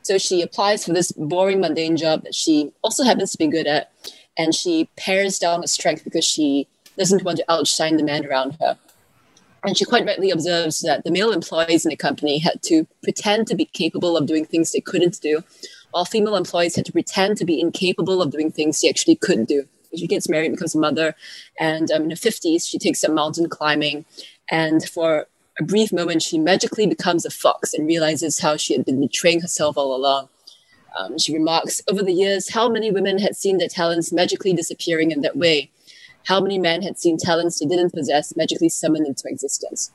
So 0.00 0.16
she 0.16 0.40
applies 0.40 0.86
for 0.86 0.94
this 0.94 1.12
boring, 1.12 1.60
mundane 1.60 1.98
job 1.98 2.22
that 2.22 2.34
she 2.34 2.72
also 2.80 3.04
happens 3.04 3.32
to 3.32 3.38
be 3.38 3.46
good 3.46 3.66
at, 3.66 3.92
and 4.38 4.54
she 4.54 4.88
pares 4.96 5.38
down 5.38 5.60
her 5.60 5.66
strength 5.66 6.02
because 6.02 6.24
she 6.24 6.66
doesn't 6.96 7.24
want 7.24 7.36
to 7.36 7.52
outshine 7.52 7.98
the 7.98 8.02
men 8.02 8.24
around 8.24 8.56
her. 8.58 8.78
And 9.64 9.76
she 9.76 9.84
quite 9.84 10.06
rightly 10.06 10.30
observes 10.30 10.80
that 10.80 11.04
the 11.04 11.10
male 11.10 11.32
employees 11.32 11.84
in 11.84 11.90
the 11.90 11.96
company 11.96 12.38
had 12.38 12.62
to 12.64 12.86
pretend 13.02 13.46
to 13.48 13.56
be 13.56 13.64
capable 13.64 14.16
of 14.16 14.26
doing 14.26 14.44
things 14.44 14.70
they 14.70 14.80
couldn't 14.80 15.20
do, 15.20 15.42
while 15.90 16.04
female 16.04 16.36
employees 16.36 16.76
had 16.76 16.84
to 16.86 16.92
pretend 16.92 17.36
to 17.38 17.44
be 17.44 17.60
incapable 17.60 18.22
of 18.22 18.30
doing 18.30 18.52
things 18.52 18.80
they 18.80 18.88
actually 18.88 19.16
could 19.16 19.46
do. 19.46 19.64
She 19.96 20.06
gets 20.06 20.28
married, 20.28 20.52
becomes 20.52 20.74
a 20.74 20.78
mother, 20.78 21.14
and 21.58 21.90
um, 21.90 22.04
in 22.04 22.10
her 22.10 22.16
50s, 22.16 22.68
she 22.68 22.78
takes 22.78 23.02
up 23.02 23.10
mountain 23.10 23.48
climbing. 23.48 24.04
And 24.50 24.86
for 24.88 25.26
a 25.58 25.64
brief 25.64 25.92
moment, 25.92 26.22
she 26.22 26.38
magically 26.38 26.86
becomes 26.86 27.24
a 27.24 27.30
fox 27.30 27.74
and 27.74 27.86
realizes 27.86 28.38
how 28.38 28.56
she 28.56 28.74
had 28.74 28.84
been 28.84 29.00
betraying 29.00 29.40
herself 29.40 29.76
all 29.76 29.96
along. 29.96 30.28
Um, 30.98 31.18
she 31.18 31.32
remarks, 31.32 31.82
over 31.90 32.02
the 32.02 32.12
years, 32.12 32.50
how 32.50 32.68
many 32.68 32.90
women 32.90 33.18
had 33.18 33.34
seen 33.34 33.58
their 33.58 33.68
talents 33.68 34.12
magically 34.12 34.52
disappearing 34.52 35.10
in 35.10 35.22
that 35.22 35.36
way 35.36 35.70
how 36.28 36.40
many 36.40 36.58
men 36.58 36.82
had 36.82 36.98
seen 36.98 37.16
talents 37.16 37.58
they 37.58 37.66
didn't 37.66 37.94
possess 37.94 38.36
magically 38.36 38.68
summoned 38.68 39.06
into 39.06 39.24
existence. 39.26 39.90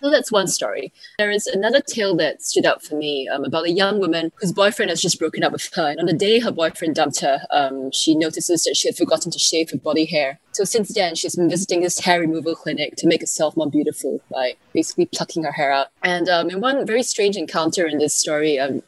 So 0.00 0.10
that's 0.10 0.30
one 0.30 0.48
story. 0.48 0.92
There 1.18 1.30
is 1.30 1.46
another 1.46 1.80
tale 1.80 2.14
that 2.16 2.42
stood 2.42 2.66
out 2.66 2.82
for 2.84 2.94
me 2.94 3.26
um, 3.26 3.42
about 3.42 3.64
a 3.64 3.70
young 3.70 4.00
woman 4.00 4.32
whose 4.36 4.52
boyfriend 4.52 4.90
has 4.90 5.00
just 5.00 5.18
broken 5.18 5.42
up 5.42 5.52
with 5.52 5.70
her. 5.74 5.88
And 5.88 5.98
on 5.98 6.06
the 6.06 6.12
day 6.12 6.40
her 6.40 6.52
boyfriend 6.52 6.94
dumped 6.94 7.20
her, 7.20 7.40
um, 7.50 7.90
she 7.90 8.14
notices 8.14 8.64
that 8.64 8.76
she 8.76 8.86
had 8.86 8.96
forgotten 8.96 9.32
to 9.32 9.38
shave 9.38 9.70
her 9.70 9.78
body 9.78 10.04
hair. 10.04 10.38
So 10.52 10.64
since 10.64 10.92
then, 10.92 11.14
she's 11.14 11.36
been 11.36 11.48
visiting 11.48 11.80
this 11.80 12.00
hair 12.00 12.20
removal 12.20 12.54
clinic 12.54 12.96
to 12.96 13.06
make 13.06 13.22
herself 13.22 13.56
more 13.56 13.70
beautiful 13.70 14.20
by 14.30 14.56
basically 14.74 15.06
plucking 15.06 15.42
her 15.44 15.52
hair 15.52 15.72
out. 15.72 15.88
And 16.02 16.28
um, 16.28 16.50
in 16.50 16.60
one 16.60 16.86
very 16.86 17.02
strange 17.02 17.36
encounter 17.36 17.86
in 17.86 17.98
this 17.98 18.14
story, 18.14 18.58
um, 18.58 18.82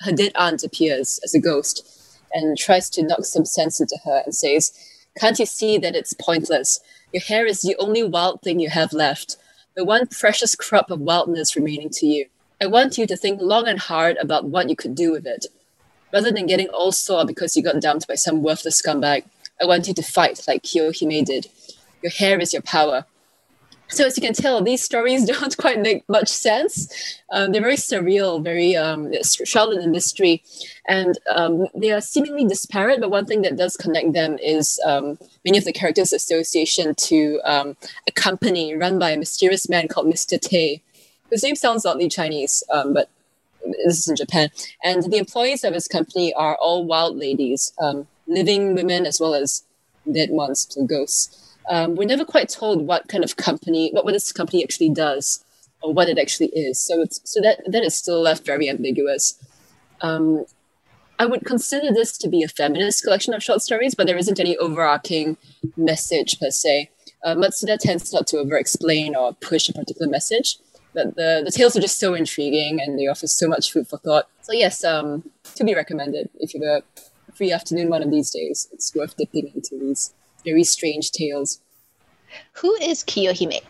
her 0.00 0.12
dead 0.12 0.32
aunt 0.34 0.62
appears 0.64 1.18
as 1.24 1.34
a 1.34 1.40
ghost 1.40 1.82
and 2.34 2.58
tries 2.58 2.90
to 2.90 3.02
knock 3.02 3.24
some 3.24 3.46
sense 3.46 3.80
into 3.80 3.96
her 4.04 4.22
and 4.26 4.34
says, 4.34 4.72
Can't 5.18 5.38
you 5.38 5.46
see 5.46 5.78
that 5.78 5.96
it's 5.96 6.12
pointless? 6.12 6.80
Your 7.12 7.22
hair 7.22 7.46
is 7.46 7.62
the 7.62 7.76
only 7.78 8.02
wild 8.02 8.42
thing 8.42 8.60
you 8.60 8.70
have 8.70 8.92
left 8.92 9.36
the 9.78 9.84
one 9.84 10.08
precious 10.08 10.56
crop 10.56 10.90
of 10.90 10.98
wildness 10.98 11.54
remaining 11.54 11.88
to 11.88 12.04
you. 12.04 12.26
I 12.60 12.66
want 12.66 12.98
you 12.98 13.06
to 13.06 13.16
think 13.16 13.40
long 13.40 13.68
and 13.68 13.78
hard 13.78 14.16
about 14.16 14.46
what 14.46 14.68
you 14.68 14.74
could 14.74 14.96
do 14.96 15.12
with 15.12 15.24
it. 15.24 15.46
Rather 16.12 16.32
than 16.32 16.46
getting 16.46 16.66
all 16.70 16.90
sore 16.90 17.24
because 17.24 17.56
you 17.56 17.62
got 17.62 17.80
dumped 17.80 18.08
by 18.08 18.16
some 18.16 18.42
worthless 18.42 18.82
scumbag, 18.82 19.22
I 19.62 19.66
want 19.66 19.86
you 19.86 19.94
to 19.94 20.02
fight 20.02 20.42
like 20.48 20.64
Kiyohime 20.64 21.24
did. 21.24 21.46
Your 22.02 22.10
hair 22.10 22.40
is 22.40 22.52
your 22.52 22.62
power. 22.62 23.06
So 23.90 24.04
as 24.04 24.16
you 24.16 24.22
can 24.22 24.34
tell, 24.34 24.62
these 24.62 24.82
stories 24.82 25.24
don't 25.26 25.56
quite 25.56 25.80
make 25.80 26.08
much 26.08 26.28
sense. 26.28 27.20
Um, 27.32 27.52
they're 27.52 27.62
very 27.62 27.76
surreal, 27.76 28.42
very 28.42 28.76
um, 28.76 29.12
shrouded 29.22 29.82
in 29.82 29.90
mystery, 29.90 30.42
and 30.86 31.18
um, 31.34 31.66
they 31.74 31.90
are 31.90 32.00
seemingly 32.00 32.44
disparate. 32.44 33.00
But 33.00 33.10
one 33.10 33.26
thing 33.26 33.42
that 33.42 33.56
does 33.56 33.76
connect 33.76 34.12
them 34.12 34.38
is 34.42 34.80
um, 34.84 35.18
many 35.44 35.58
of 35.58 35.64
the 35.64 35.72
characters' 35.72 36.12
association 36.12 36.94
to 36.96 37.40
um, 37.44 37.76
a 38.06 38.12
company 38.12 38.74
run 38.74 38.98
by 38.98 39.10
a 39.10 39.16
mysterious 39.16 39.68
man 39.68 39.88
called 39.88 40.06
Mr. 40.06 40.38
Tay. 40.38 40.82
His 41.30 41.42
name 41.42 41.56
sounds 41.56 41.84
oddly 41.84 42.08
Chinese, 42.08 42.62
um, 42.70 42.92
but 42.92 43.08
this 43.84 43.98
is 43.98 44.08
in 44.08 44.16
Japan. 44.16 44.50
And 44.84 45.10
the 45.10 45.18
employees 45.18 45.64
of 45.64 45.74
his 45.74 45.88
company 45.88 46.32
are 46.34 46.56
all 46.56 46.86
wild 46.86 47.16
ladies, 47.16 47.72
living 48.26 48.74
women 48.74 49.06
as 49.06 49.20
well 49.20 49.34
as 49.34 49.64
dead 50.10 50.30
ones, 50.30 50.66
so 50.70 50.86
ghosts 50.86 51.47
um, 51.68 51.94
we're 51.96 52.06
never 52.06 52.24
quite 52.24 52.48
told 52.48 52.86
what 52.86 53.08
kind 53.08 53.24
of 53.24 53.36
company, 53.36 53.90
what, 53.92 54.04
what 54.04 54.12
this 54.12 54.32
company 54.32 54.62
actually 54.62 54.90
does 54.90 55.44
or 55.82 55.92
what 55.92 56.08
it 56.08 56.18
actually 56.18 56.48
is. 56.48 56.80
So 56.80 57.02
it's, 57.02 57.20
so 57.24 57.40
that, 57.40 57.60
that 57.66 57.84
is 57.84 57.94
still 57.94 58.20
left 58.20 58.44
very 58.44 58.68
ambiguous. 58.68 59.42
Um, 60.00 60.44
I 61.18 61.26
would 61.26 61.44
consider 61.44 61.92
this 61.92 62.16
to 62.18 62.28
be 62.28 62.42
a 62.42 62.48
feminist 62.48 63.02
collection 63.02 63.34
of 63.34 63.42
short 63.42 63.60
stories, 63.62 63.94
but 63.94 64.06
there 64.06 64.16
isn't 64.16 64.38
any 64.38 64.56
overarching 64.56 65.36
message 65.76 66.38
per 66.38 66.50
se. 66.50 66.90
Uh, 67.24 67.34
Matsuda 67.34 67.76
tends 67.78 68.12
not 68.12 68.26
to 68.28 68.38
over-explain 68.38 69.16
or 69.16 69.34
push 69.34 69.68
a 69.68 69.72
particular 69.72 70.08
message, 70.08 70.58
but 70.94 71.16
the, 71.16 71.42
the 71.44 71.50
tales 71.50 71.76
are 71.76 71.80
just 71.80 71.98
so 71.98 72.14
intriguing 72.14 72.80
and 72.80 72.98
they 72.98 73.08
offer 73.08 73.26
so 73.26 73.48
much 73.48 73.72
food 73.72 73.88
for 73.88 73.98
thought. 73.98 74.28
So 74.42 74.52
yes, 74.52 74.84
um, 74.84 75.28
to 75.56 75.64
be 75.64 75.74
recommended 75.74 76.30
if 76.38 76.54
you 76.54 76.62
have 76.62 76.82
a 77.28 77.32
free 77.32 77.52
afternoon 77.52 77.88
one 77.88 78.02
of 78.02 78.10
these 78.10 78.30
days. 78.30 78.68
It's 78.72 78.94
worth 78.94 79.16
dipping 79.16 79.50
into 79.54 79.76
these 79.78 80.14
very 80.48 80.64
strange 80.64 81.10
tales. 81.10 81.60
Who 82.54 82.74
is 82.76 83.04
Kiyohime? 83.04 83.60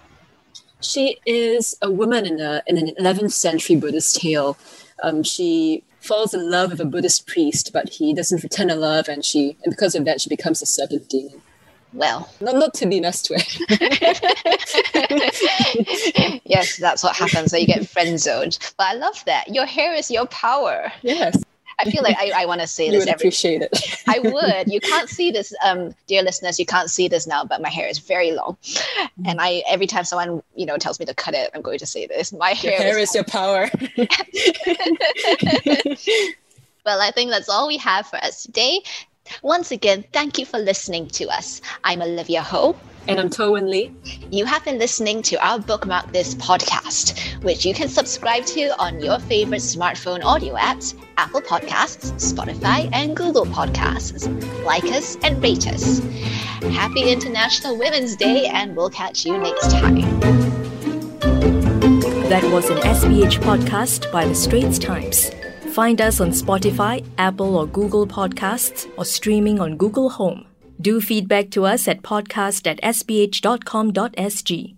She 0.81 1.19
is 1.27 1.77
a 1.83 1.91
woman 1.91 2.25
in, 2.25 2.41
a, 2.41 2.63
in 2.67 2.79
an 2.79 2.95
11th 3.01 3.33
century 3.33 3.77
Buddhist 3.77 4.21
tale. 4.21 4.57
Um, 5.03 5.23
she 5.23 5.83
falls 6.01 6.35
in 6.35 6.51
love 6.51 6.71
with 6.71 6.81
a 6.81 6.85
Buddhist 6.85 7.27
priest, 7.27 7.71
but 7.73 7.89
he 7.89 8.15
doesn't 8.15 8.43
return 8.43 8.69
her 8.69 8.77
love, 8.77 9.09
and 9.09 9.25
she, 9.25 9.57
and 9.65 9.71
because 9.71 9.95
of 9.95 10.05
that, 10.05 10.21
she 10.21 10.29
becomes 10.29 10.63
a 10.63 10.67
serpent 10.67 11.09
demon. 11.09 11.43
Well, 11.93 12.31
not, 12.41 12.57
not 12.57 12.75
to 12.75 12.87
be 12.87 13.01
messed 13.01 13.31
with. 13.31 13.61
yes, 16.45 16.77
that's 16.77 17.03
what 17.03 17.17
happens. 17.17 17.51
So 17.51 17.57
you 17.57 17.67
get 17.67 17.89
friend 17.89 18.21
zoned. 18.21 18.59
But 18.77 18.89
I 18.89 18.95
love 18.95 19.25
that. 19.25 19.49
Your 19.49 19.65
hair 19.65 19.95
is 19.95 20.11
your 20.11 20.27
power. 20.27 20.93
Yes. 21.03 21.43
I 21.81 21.91
feel 21.91 22.03
like 22.03 22.17
I, 22.19 22.43
I 22.43 22.47
want 22.47 22.61
to 22.61 22.67
say 22.67 22.91
this. 22.91 23.01
Would 23.01 23.09
every, 23.09 23.29
appreciate 23.29 23.63
it. 23.63 24.03
I 24.09 24.19
would. 24.19 24.73
You 24.73 24.81
can't 24.81 25.09
see 25.09 25.31
this, 25.31 25.55
um, 25.65 25.95
dear 26.07 26.23
listeners. 26.23 26.59
You 26.59 26.67
can't 26.67 26.91
see 26.91 27.09
this 27.09 27.27
now, 27.27 27.45
but 27.45 27.63
my 27.63 27.69
hair 27.69 27.87
is 27.87 27.99
very 27.99 28.33
long, 28.33 28.57
and 29.25 29.41
I 29.41 29.63
every 29.69 29.87
time 29.87 30.05
someone 30.05 30.43
you 30.57 30.67
know 30.67 30.77
tells 30.77 30.99
me 30.99 31.07
to 31.07 31.15
cut 31.15 31.35
it, 31.35 31.51
I'm 31.55 31.63
going 31.63 31.79
to 31.79 31.87
say 31.87 32.07
this. 32.07 32.33
My 32.33 32.51
hair, 32.51 32.73
your 32.73 32.81
hair 32.81 32.99
is, 32.99 33.11
is 33.11 33.15
your 33.15 33.25
power. 33.25 33.71
well, 36.85 37.01
I 37.01 37.11
think 37.13 37.31
that's 37.31 37.49
all 37.49 37.69
we 37.69 37.77
have 37.79 38.07
for 38.07 38.17
us 38.17 38.43
today. 38.43 38.83
Once 39.43 39.71
again, 39.71 40.05
thank 40.13 40.39
you 40.39 40.47
for 40.47 40.59
listening 40.59 41.07
to 41.09 41.29
us. 41.29 41.61
I'm 41.85 42.03
Olivia 42.03 42.43
Ho. 42.43 42.75
And 43.07 43.21
I'm 43.21 43.31
Toh 43.31 43.53
Wen 43.53 43.71
Li. 43.71 43.95
You 44.31 44.45
have 44.47 44.65
been 44.65 44.79
listening 44.79 45.23
to 45.23 45.37
our 45.37 45.59
Bookmark 45.59 46.13
This 46.13 46.35
podcast, 46.35 47.43
which 47.43 47.65
you 47.65 47.73
can 47.73 47.89
subscribe 47.89 48.45
to 48.47 48.79
on 48.79 49.01
your 49.01 49.19
favorite 49.19 49.61
smartphone 49.61 50.25
audio 50.25 50.55
apps 50.57 50.95
Apple 51.19 51.41
Podcasts, 51.43 52.13
Spotify, 52.33 52.89
and 52.93 53.17
Google 53.17 53.45
Podcasts. 53.45 54.25
Like 54.65 54.85
us 54.85 55.17
and 55.25 55.43
rate 55.43 55.67
us. 55.67 55.99
Happy 56.73 57.11
International 57.11 57.77
Women's 57.77 58.15
Day, 58.15 58.47
and 58.47 58.77
we'll 58.77 58.89
catch 58.89 59.27
you 59.27 59.37
next 59.37 59.73
time. 59.73 60.21
That 62.31 62.45
was 62.53 62.71
an 62.71 62.79
SPH 62.79 63.41
podcast 63.41 64.11
by 64.13 64.27
The 64.27 64.35
Straits 64.35 64.79
Times. 64.79 65.31
Find 65.75 66.01
us 66.01 66.21
on 66.21 66.31
Spotify, 66.31 67.05
Apple 67.19 67.57
or 67.57 67.67
Google 67.67 68.07
Podcasts, 68.07 68.89
or 68.97 69.05
streaming 69.05 69.61
on 69.61 69.77
Google 69.77 70.11
Home. 70.11 70.47
Do 70.81 71.01
feedback 71.01 71.51
to 71.51 71.65
us 71.65 71.89
at 71.89 72.03
podcast 72.03 72.67
at 72.69 72.81
sph.com.sg. 72.83 74.78